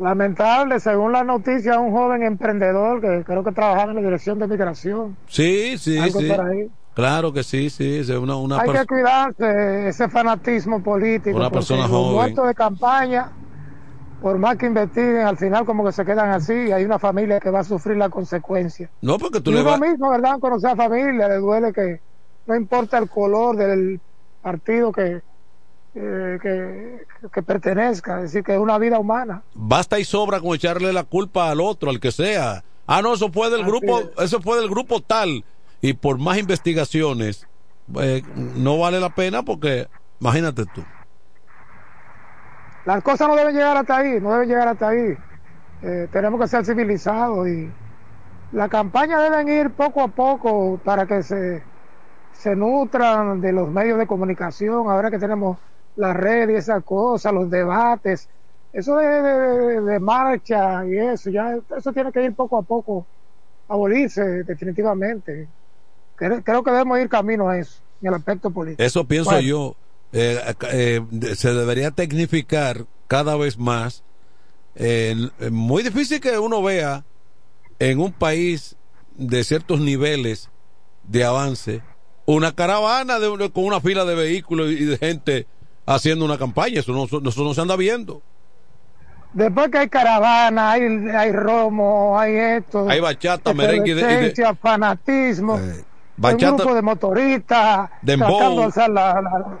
[0.00, 4.46] Lamentable, según la noticia, un joven emprendedor que creo que trabajaba en la dirección de
[4.46, 5.14] migración.
[5.26, 6.28] Sí, sí, Algo sí.
[6.28, 6.70] por ahí.
[6.94, 7.98] Claro que sí, sí.
[7.98, 11.36] Es una, una Hay que cuidarse ese fanatismo político.
[11.36, 12.14] Una persona los joven.
[12.14, 13.30] muertos de campaña,
[14.22, 17.38] por más que investiguen, al final como que se quedan así y hay una familia
[17.38, 18.90] que va a sufrir la consecuencia.
[19.02, 20.38] No, porque tú y le uno mismo, ¿verdad?
[20.40, 22.00] Conocer a familia, le duele que
[22.46, 24.00] no importa el color del
[24.40, 25.20] partido que,
[25.94, 29.42] eh, que, que pertenezca, es decir, que es una vida humana.
[29.54, 32.62] Basta y sobra con echarle la culpa al otro, al que sea.
[32.86, 34.24] Ah, no, eso fue del Así grupo, es.
[34.24, 35.44] eso fue del grupo tal.
[35.80, 37.46] Y por más investigaciones,
[38.00, 39.88] eh, no vale la pena porque,
[40.20, 40.84] imagínate tú.
[42.84, 45.14] Las cosas no deben llegar hasta ahí, no deben llegar hasta ahí.
[45.82, 47.70] Eh, tenemos que ser civilizados y
[48.52, 51.62] la campaña deben ir poco a poco para que se,
[52.32, 55.58] se nutran de los medios de comunicación, ahora que tenemos
[56.00, 58.28] las redes y esas cosas, los debates,
[58.72, 63.06] eso de, de, de marcha y eso, ya eso tiene que ir poco a poco
[63.68, 65.48] abolirse definitivamente.
[66.16, 68.82] Creo, creo que debemos ir camino a eso, en el aspecto político.
[68.82, 69.46] Eso pienso Bueno.
[69.46, 69.76] yo.
[70.12, 70.40] Eh,
[70.72, 71.00] eh,
[71.36, 74.02] se debería tecnificar cada vez más.
[74.74, 75.14] Eh,
[75.52, 77.04] muy difícil que uno vea
[77.78, 78.76] en un país
[79.16, 80.50] de ciertos niveles
[81.04, 81.82] de avance
[82.26, 85.46] una caravana de, con una fila de vehículos y de gente
[85.86, 86.80] haciendo una campaña.
[86.80, 88.22] Eso no, eso no se anda viendo.
[89.32, 92.88] Después que hay caravana, hay, hay romo, hay esto.
[92.88, 95.58] Hay bachata, merengue y de- de- fanatismo.
[96.16, 98.28] bachata- un grupo de motoristas Dembow.
[98.38, 99.58] tratando de alzar la, la-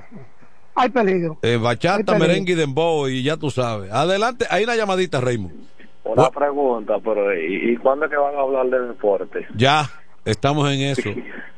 [0.74, 1.38] Hay peligro.
[1.42, 2.26] Eh, bachata, Hay peligro.
[2.28, 3.92] merengue y dembow y ya tú sabes.
[3.92, 5.54] Adelante, hay una llamadita, Raymond.
[6.02, 9.46] Una pregunta, pero ¿y, y cuándo es que van a hablar de deporte?
[9.54, 9.88] Ya,
[10.24, 11.10] estamos en eso.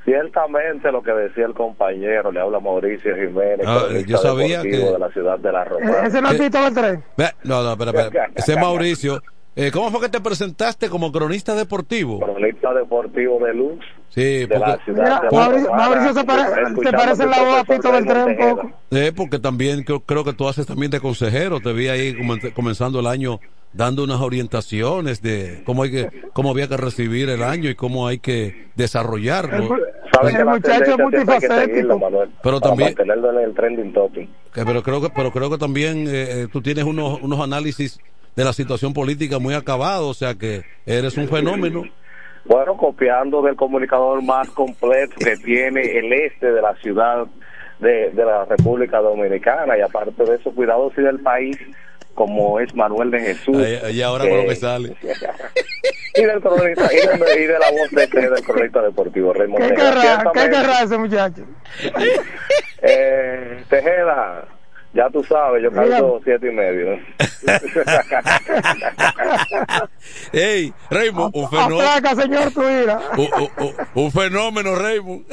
[0.04, 4.98] Ciertamente lo que decía el compañero, le habla Mauricio Jiménez, Ah, yo sabía que- de
[4.98, 6.06] la ciudad de la Romana.
[6.06, 7.00] Ese no es Tito Beltré.
[7.16, 8.30] Ve, No, no, espera, espera.
[8.34, 9.22] Ese es Mauricio.
[9.54, 12.18] Eh, ¿Cómo fue que te presentaste como cronista deportivo?
[12.20, 13.78] Cronista deportivo de luz
[14.08, 15.88] Sí, de la porque, ciudad Mira, de la Mauricio, Romana.
[15.90, 18.70] Mauricio se pare- escuchando parece la voz a Tito Beltré un poco.
[18.92, 21.60] eh, porque también creo, creo que tú haces también de consejero.
[21.60, 23.40] Te vi ahí comen- comenzando el año
[23.72, 28.06] dando unas orientaciones de cómo hay que, cómo había que recibir el año y cómo
[28.06, 29.68] hay que desarrollarlo.
[30.12, 31.98] Sabes que El muchacho es multifacético.
[32.42, 34.28] Pero para también- mantenerlo en el trending topic.
[34.52, 37.98] Que- pero creo que pero creo que también eh, eh, tú tienes unos unos análisis
[38.36, 41.82] de la situación política muy acabados, o sea que eres un fenómeno.
[42.44, 47.26] Bueno, copiando del comunicador más completo que tiene el este de la ciudad
[47.78, 51.56] de, de la República Dominicana y aparte de eso, cuidados y del país
[52.26, 53.56] como es Manuel de Jesús.
[53.56, 54.96] Ahí- y ahora con lo que sale.
[56.14, 59.70] y del cronista, y de, y de la voz de, del cronista deportivo, Raymond ¿Qué
[59.74, 59.92] Tejeda.
[60.18, 61.42] querrá, ¿Qué querrá ese muchacho?
[62.82, 64.44] eh, Tejeda,
[64.94, 66.98] ya tú sabes, yo cargo siete y medio.
[70.32, 71.80] Ey, Raymond, un fenómeno.
[71.90, 73.00] Aplaca, señor, tu ira.
[73.16, 73.28] Un,
[73.58, 75.24] un- un fenómeno, Raymond.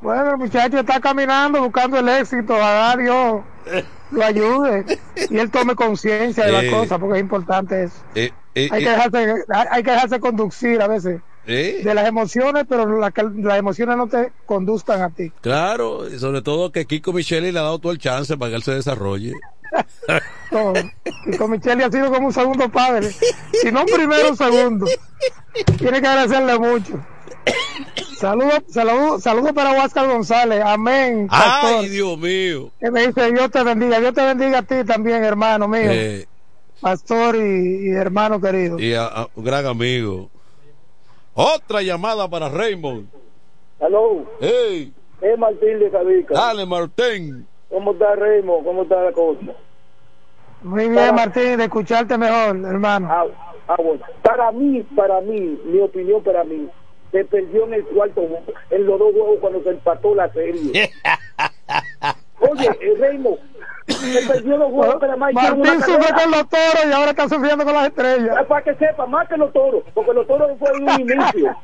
[0.00, 2.54] Bueno, el muchacho está caminando buscando el éxito.
[2.60, 3.42] A Dios
[4.10, 4.84] lo ayude
[5.30, 6.62] y él tome conciencia de Eh.
[6.62, 7.96] las cosas porque es importante eso.
[8.14, 9.34] Eh, eh, Hay eh, que dejarse,
[9.70, 14.06] hay que dejarse conducir a veces eh, de las emociones, pero la las emociones no
[14.06, 15.32] te conduzcan a ti.
[15.40, 18.56] Claro, y sobre todo que Kiko Micheli le ha dado todo el chance para que
[18.56, 19.32] él se desarrolle.
[21.38, 23.10] Con Michelle ha sido como un segundo padre.
[23.52, 24.86] Si no un primero, un segundo.
[25.78, 27.00] Tiene que agradecerle mucho.
[28.18, 30.60] Saludos saludo, saludo para Huáscar González.
[30.64, 31.28] Amén.
[31.28, 31.80] pastor.
[31.84, 32.70] Ay, Dios mío.
[32.80, 34.00] Que me dice, Dios te bendiga.
[34.00, 35.82] Dios te bendiga a ti también, hermano mío.
[35.90, 36.26] Eh,
[36.80, 38.78] Pastor y, y hermano querido.
[38.78, 40.28] y a, a un gran amigo.
[41.34, 43.06] Otra llamada para Raymond.
[43.80, 46.34] Aló, Hey, es Martín de Cabica.
[46.34, 47.46] dale, Martín.
[47.68, 48.62] ¿Cómo está Remo?
[48.64, 49.40] ¿Cómo está la cosa?
[50.62, 53.08] Muy bien, Martín, de escucharte mejor, hermano.
[53.10, 53.24] Ah,
[53.68, 54.04] ah, bueno.
[54.22, 56.68] Para mí, para mí, mi opinión para mí,
[57.12, 60.90] se perdió en el cuarto juego, en los dos juegos cuando se empató la serie.
[62.40, 63.36] Oye, eh, Remo,
[63.86, 66.14] se perdió los juegos, pero además hicieron Martín carrera.
[66.22, 68.36] con los toros y ahora está sufriendo con las estrellas.
[68.38, 71.56] Ah, Para que sepa, más que los toros, porque los toros fue de un inicio.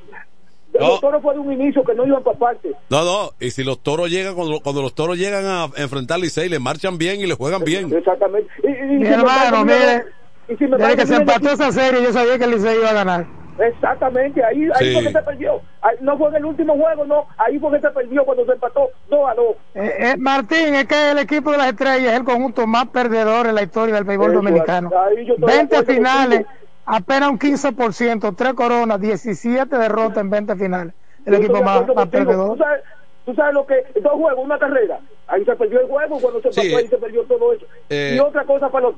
[0.73, 0.89] No.
[0.89, 2.73] Los toros fue de un inicio que no iban para parte.
[2.91, 6.19] No, no, y si los toros llegan, cuando, cuando los toros llegan a enfrentar a
[6.19, 7.97] Licey, le marchan bien y le juegan bien.
[7.97, 8.51] Exactamente.
[8.65, 10.05] Y, y- y Mi si me hermano, mire,
[10.49, 12.91] y si me desde que se empató esa serie, yo sabía que el Licey iba
[12.91, 13.27] a ganar.
[13.59, 14.95] Exactamente, ahí, ahí Sí.
[14.95, 15.61] fue que se perdió.
[15.81, 17.27] Ahí- no fue en el último juego, no.
[17.39, 19.57] Ahí fue que se perdió cuando se empató 2 a 2.
[19.75, 23.47] Eh, eh, Martín, es que el equipo de las estrellas es el conjunto más perdedor
[23.47, 24.91] en la historia del béisbol Eso, dominicano.
[24.99, 26.47] ahí yo estoy de 20 acuerdo finales,
[26.87, 30.95] apenas un 15%, 3 coronas, 17 derrotas en 20 finales.
[31.25, 32.57] El Yo equipo más, más perdedor.
[32.57, 32.83] ¿Tú sabes,
[33.25, 34.99] tú sabes lo que dos juegos, una carrera.
[35.29, 36.75] Ahí se perdió el juego cuando se empató Sí.
[36.75, 37.65] ahí se perdió todo eso.
[37.89, 38.97] Eh, y otra cosa para los.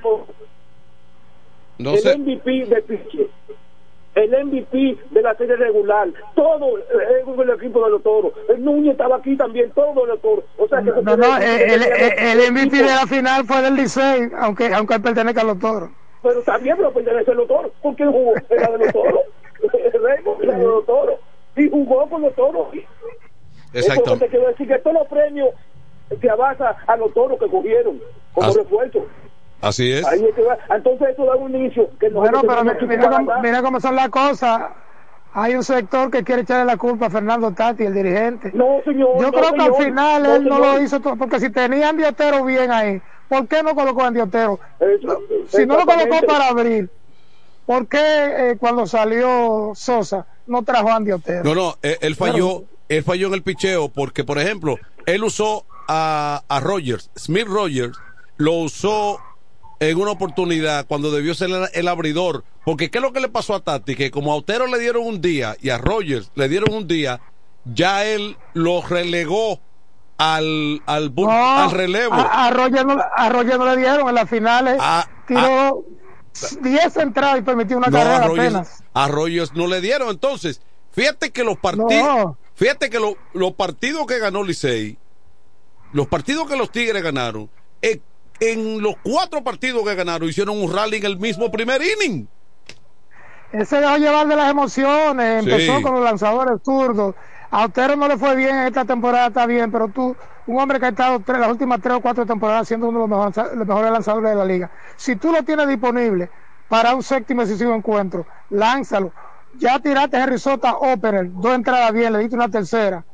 [1.79, 2.17] No el sé.
[2.19, 3.29] MVP de Piche.
[4.17, 6.83] El MVP de la serie regular, todo eh,
[7.39, 8.33] el equipo de los toros.
[8.49, 10.45] El Núñez estaba aquí también, todos los toros.
[10.59, 13.61] O sea que se No, puede no, el, el, el MVP de la final fue
[13.63, 15.91] del Licey, aunque, aunque él pertenezca a los toros.
[16.23, 17.71] pero también pero pertenece a los toros.
[17.83, 18.33] ¿Con quién jugó?
[18.49, 19.21] Era de los toros.
[19.95, 21.21] El Raymond era de los toros.
[21.57, 22.69] Y jugó con los toros.
[23.73, 24.03] Exacto.
[24.05, 25.51] Eso te quiero decir que todos los premios
[26.21, 28.01] se abasan a los toros que cogieron
[28.33, 29.05] como Así- refuerzo.
[29.61, 30.07] Así es.
[30.07, 30.59] Ahí es que va.
[30.75, 33.43] Entonces eso da un inicio que Bueno, pero mira, mira cómo, ganar.
[33.43, 34.63] mira cómo son las cosas.
[35.33, 38.51] Hay un sector que quiere echarle la culpa a Fernando Tati, el dirigente.
[38.55, 39.17] No, señor.
[39.21, 41.87] Yo no, creo que al final No, él no lo hizo todo, porque si tenía
[41.87, 44.59] a Andy Otero bien ahí, ¿por qué no colocó a Andy Otero?
[44.81, 45.19] Eso,
[45.49, 46.89] Si no lo colocó para abril,
[47.67, 51.45] ¿por qué eh, cuando salió Sosa no trajo a Andy Otero?
[51.45, 55.67] No, no, él, él falló, él falló en el picheo porque, por ejemplo, él usó
[55.87, 57.99] a, a Rogers, Smith Rogers,
[58.39, 59.21] lo usó
[59.81, 62.45] en una oportunidad cuando debió ser el, el abridor.
[62.65, 63.95] Porque, ¿qué es lo que le pasó a Tati?
[63.95, 67.21] Que como a Otero le dieron un día y a Rogers le dieron un día,
[67.65, 69.61] ya él lo relegó
[70.19, 72.15] al, al, No, al relevo.
[72.15, 74.81] A, a Roger no, a Roger no le dieron en las finales.
[75.29, 75.85] tiró
[76.63, 78.85] 10 entradas y permitió una No, carrera a Rogers, apenas.
[78.95, 80.09] a Rogers no le dieron.
[80.11, 80.61] Entonces,
[80.93, 84.99] fíjate que los partidos, fíjate que lo- los partidos que ganó Licey,
[85.93, 87.49] los partidos que los Tigres ganaron,
[87.83, 88.01] eh,
[88.41, 92.29] en los cuatro partidos que ganaron hicieron un rally en el mismo primer inning.
[93.53, 95.51] Él se dejó llevar de las emociones, Sí.
[95.51, 97.15] empezó con los lanzadores zurdos.
[97.51, 100.87] A Otero no le fue bien esta temporada, está bien, pero tú, un hombre que
[100.87, 103.55] ha estado tres- las últimas tres o cuatro temporadas siendo uno de los mejores, lanza-
[103.55, 106.29] los mejores lanzadores de la liga, si tú lo tienes disponible
[106.69, 109.13] para un séptimo decisivo encuentro, lánzalo.
[109.59, 113.05] Ya tiraste a Risota Opener, dos entradas bien, le diste una tercera.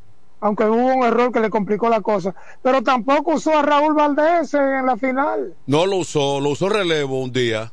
[0.43, 2.35] Aunque hubo un error que le complicó la cosa.
[2.62, 5.55] Pero tampoco usó a Raúl Valdés en la final.
[5.66, 7.73] No lo usó, lo usó relevo un día.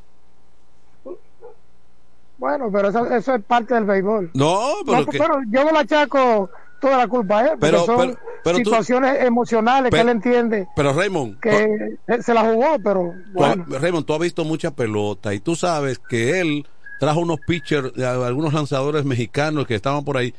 [2.38, 4.32] Bueno, pero eso, eso es parte del béisbol.
[4.34, 7.98] No, pero, No, pero yo no le achaco toda la culpa a él, Pero- son
[7.98, 13.14] pero- pero tú- situaciones emocionales que él entiende pero Raymond, que se la jugó, pero
[13.36, 13.76] tú.
[13.78, 16.66] Raymond, tú has visto mucha pelota y tú sabes que él
[17.02, 20.34] trajo unos pitchers, algunos lanzadores mexicanos que estaban por ahí.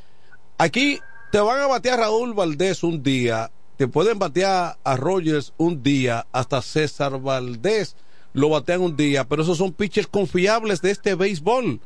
[0.57, 0.98] Aquí
[1.31, 6.27] te van a batear Raúl Valdés un día, te pueden batear a Rogers un día,
[6.32, 7.97] hasta César Valdés
[8.32, 11.81] lo batean un día, pero esos son pitchers confiables de este béisbol.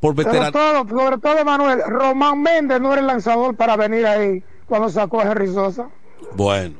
[0.00, 4.06] Por Pero veteran todo, sobre todo, Manuel, Román Méndez no era el lanzador para venir
[4.06, 5.88] ahí cuando sacó a Henry Sosa,
[6.34, 6.74] Bueno,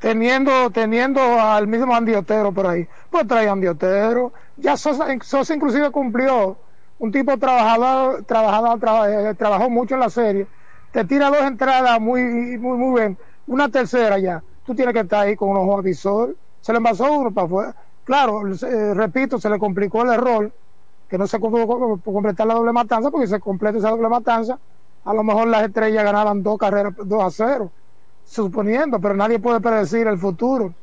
[0.00, 2.86] teniendo teniendo al mismo Andy Otero por ahí.
[3.10, 4.32] Pues trae Andy Otero.
[4.56, 6.56] Ya Sosa, Sosa inclusive cumplió.
[7.00, 10.46] Un tipo trabajador, trabajador traba- eh, trabajó mucho en la serie.
[10.98, 12.20] Te tira dos entradas muy,
[12.58, 13.16] muy, muy bien.
[13.46, 14.42] Una tercera ya.
[14.64, 16.36] Tú tienes que estar ahí con un ojo avisor.
[16.60, 17.76] Se le envasó uno para afuera.
[18.02, 20.52] Claro, eh, repito, se le complicó el error
[21.08, 23.90] que no se pudo co- co- completar la doble matanza, porque si se completa esa
[23.90, 24.58] doble matanza,
[25.04, 27.72] a lo mejor las estrellas ganaban dos carreras, dos a cero,
[28.24, 30.74] suponiendo, pero nadie puede predecir el futuro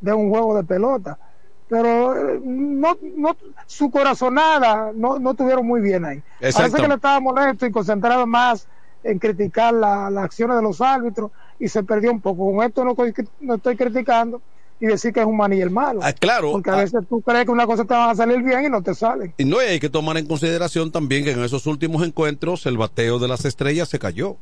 [0.00, 1.18] de un juego de pelota.
[1.66, 3.34] Pero eh, no, no,
[3.66, 6.22] su corazonada no, no tuvieron muy bien ahí.
[6.40, 6.58] Exacto.
[6.58, 8.68] Parece que le estaba molesto y concentrado más
[9.04, 12.52] en criticar la- las acciones de los árbitros y se perdió un poco.
[12.52, 14.40] Con esto no, estoy- no estoy criticando
[14.80, 16.00] y decir que es un maní el malo.
[16.02, 16.52] Ah, claro.
[16.52, 16.78] Porque a Ah.
[16.78, 19.32] veces tú crees que una cosa te va a salir bien y no te sale.
[19.38, 23.18] y no hay que tomar en consideración también que en esos últimos encuentros el bateo
[23.18, 24.36] de las estrellas se cayó.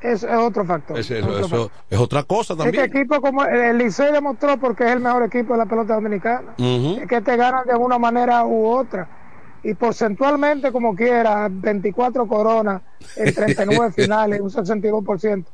[0.00, 0.98] Es, es otro factor.
[0.98, 1.70] Es- es eso, otro eso factor.
[1.88, 2.84] es otra cosa Es que también.
[2.84, 6.54] equipo como el el Licey demostró porque es el mejor equipo de la pelota dominicana.
[6.58, 9.08] Es que te ganan de una manera u otra.
[9.64, 12.82] Y porcentualmente, como quiera, 24 coronas
[13.16, 15.44] en 39 finales, un 62%.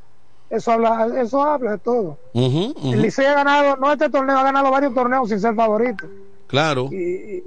[0.51, 2.19] Eso habla, eso habla de todo.
[2.33, 2.75] Ujú.
[2.93, 6.09] El Licey ha ganado, no este torneo, ha ganado varios torneos sin ser favorito.
[6.49, 6.89] Claro.
[6.91, 7.43] Y, y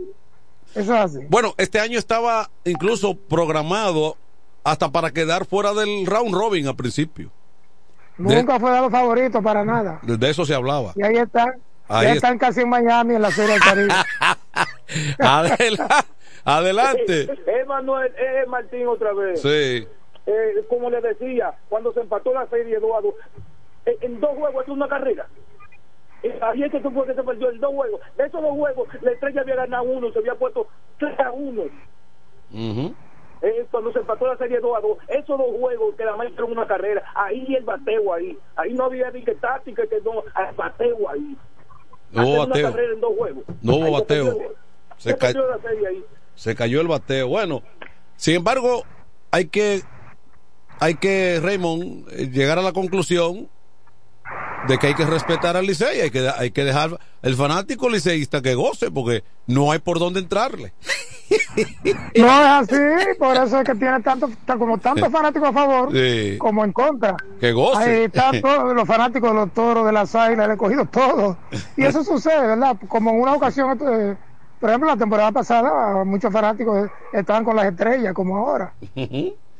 [0.73, 1.19] eso es así.
[1.29, 4.15] Bueno, este año estaba incluso programado
[4.63, 7.29] hasta para quedar fuera del round robin al principio.
[8.17, 9.99] De, Nunca fue dado favorito para nada.
[10.01, 10.93] de eso se hablaba.
[10.95, 11.49] Y ahí están.
[11.89, 12.27] Ahí ya está.
[12.27, 13.93] están casi en Miami en la Serie del Caribe.
[15.19, 16.05] Adela-
[16.45, 17.21] adelante.
[17.45, 19.41] Es Manuel, es Martín otra vez.
[19.41, 19.87] Sí.
[20.25, 23.13] Eh, como le decía, cuando se empató la serie 2 a 2,
[23.85, 25.27] eh, en dos juegos es una carrera.
[26.23, 27.99] Eh, Ahí es que fue que se perdió en dos juegos.
[28.17, 30.67] De esos dos juegos, la estrella había ganado uno, se había puesto
[30.99, 31.63] 3 a 1.
[32.53, 32.95] Ujú.
[33.41, 36.29] Eh, cuando se empató la serie 2 a 2, esos dos juegos que la más
[36.29, 38.37] fueron una carrera, ahí el bateo ahí.
[38.55, 41.35] Ahí no había ni que táctica, que no, el bateo ahí.
[42.11, 42.69] No hubo bateo.
[42.79, 43.43] en dos juegos.
[43.61, 44.37] No hubo bateo.
[44.97, 46.05] Se se ca- perdió la serie ahí.
[46.35, 47.27] Se cayó el bateo.
[47.27, 47.61] Bueno,
[48.15, 48.83] sin embargo,
[49.31, 49.81] hay que,
[50.79, 53.49] hay que, Raymond, eh, llegar a la conclusión
[54.67, 58.41] de que hay que respetar al Licey, hay que, hay que dejar el fanático liceísta
[58.41, 60.73] que goce, porque no hay por dónde entrarle.
[62.15, 62.75] No es así,
[63.17, 66.37] por eso es que tiene tanto, tan- como tantos fanáticos a favor Sí.
[66.37, 67.15] como en contra.
[67.39, 67.81] Que goce.
[67.83, 71.37] Ahí están todos los fanáticos de los toros, de las águilas, he cogido todo.
[71.77, 72.77] Y eso sucede, ¿verdad?
[72.87, 74.15] Como en una ocasión, eh,
[74.63, 78.71] por ejemplo, la temporada pasada, muchos fanáticos estaban con las estrellas, como ahora.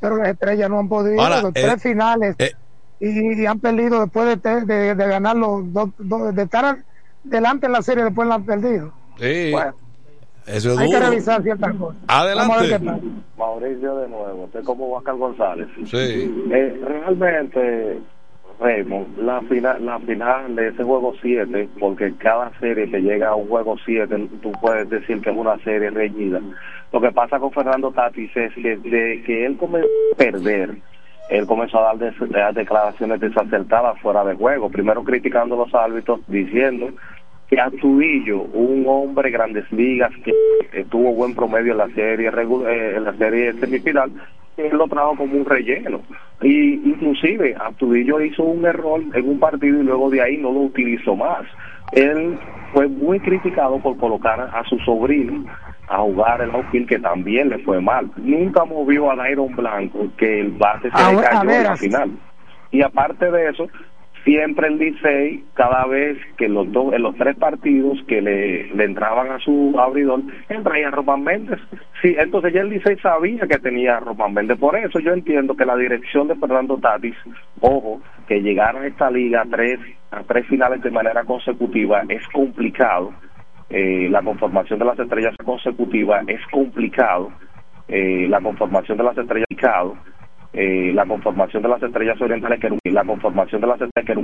[0.00, 2.52] Pero las estrellas no han podido, Ahora, los eh, tres finales, eh.
[3.00, 5.90] y, y han perdido después de, te- de, de ganar los dos,
[6.34, 6.78] de estar
[7.22, 8.94] delante en la serie, después la han perdido.
[9.18, 9.50] Sí.
[9.52, 9.74] Bueno.
[10.46, 12.00] Eso es Hay que revisar ciertas cosas.
[12.08, 12.78] Adelante.
[13.36, 15.68] Mauricio de nuevo, usted como Huáscar González.
[15.84, 16.48] Sí.
[16.50, 18.00] Eh, realmente,
[18.60, 23.34] Raymond, la final, la final de ese juego 7, porque cada serie que llega a
[23.34, 26.40] un juego 7, tú puedes decir que es una serie reñida.
[26.92, 30.76] Lo que pasa con Fernando Tatis es que de que él comenzó a perder,
[31.30, 35.74] él comenzó a dar des- a declaraciones desacertadas fuera de juego, primero criticando a los
[35.74, 36.90] árbitros, diciendo
[37.48, 40.32] que Astudillo, un hombre grandes ligas que
[40.72, 44.10] eh, tuvo buen promedio en la serie eh, en la serie semifinal,
[44.56, 46.00] él lo trajo como un relleno.
[46.42, 50.60] Y inclusive Astudillo hizo un error en un partido y luego de ahí no lo
[50.60, 51.42] utilizó más.
[51.92, 52.38] Él
[52.72, 55.44] fue muy criticado por colocar a su sobrino
[55.88, 58.10] a jugar el outfield que también le fue mal.
[58.16, 61.76] Nunca movió a Dairon Blanco que el bate se A le ver- cayó en la
[61.76, 62.10] final.
[62.70, 63.68] Y aparte de eso,
[64.24, 69.30] siempre el Licey, cada vez que los dos, en los tres partidos que le, entraban
[69.30, 71.60] a su abridor, él traía a Román Méndez.
[72.02, 74.58] Sí, entonces ya el Licey sabía que tenía Román Méndez.
[74.58, 77.16] Por eso yo entiendo que la dirección de Fernando Tatis,
[77.60, 79.78] ojo, que llegar a esta liga a tres,
[80.10, 83.12] a tres finales de manera consecutiva es complicado.
[83.70, 87.30] Eh, la conformación de las estrellas consecutivas es complicado.
[87.88, 89.46] Eh, la conformación de las estrellas
[90.54, 94.18] eh, la conformación de las estrellas orientales que la conformación de las estrellas que era
[94.18, 94.22] un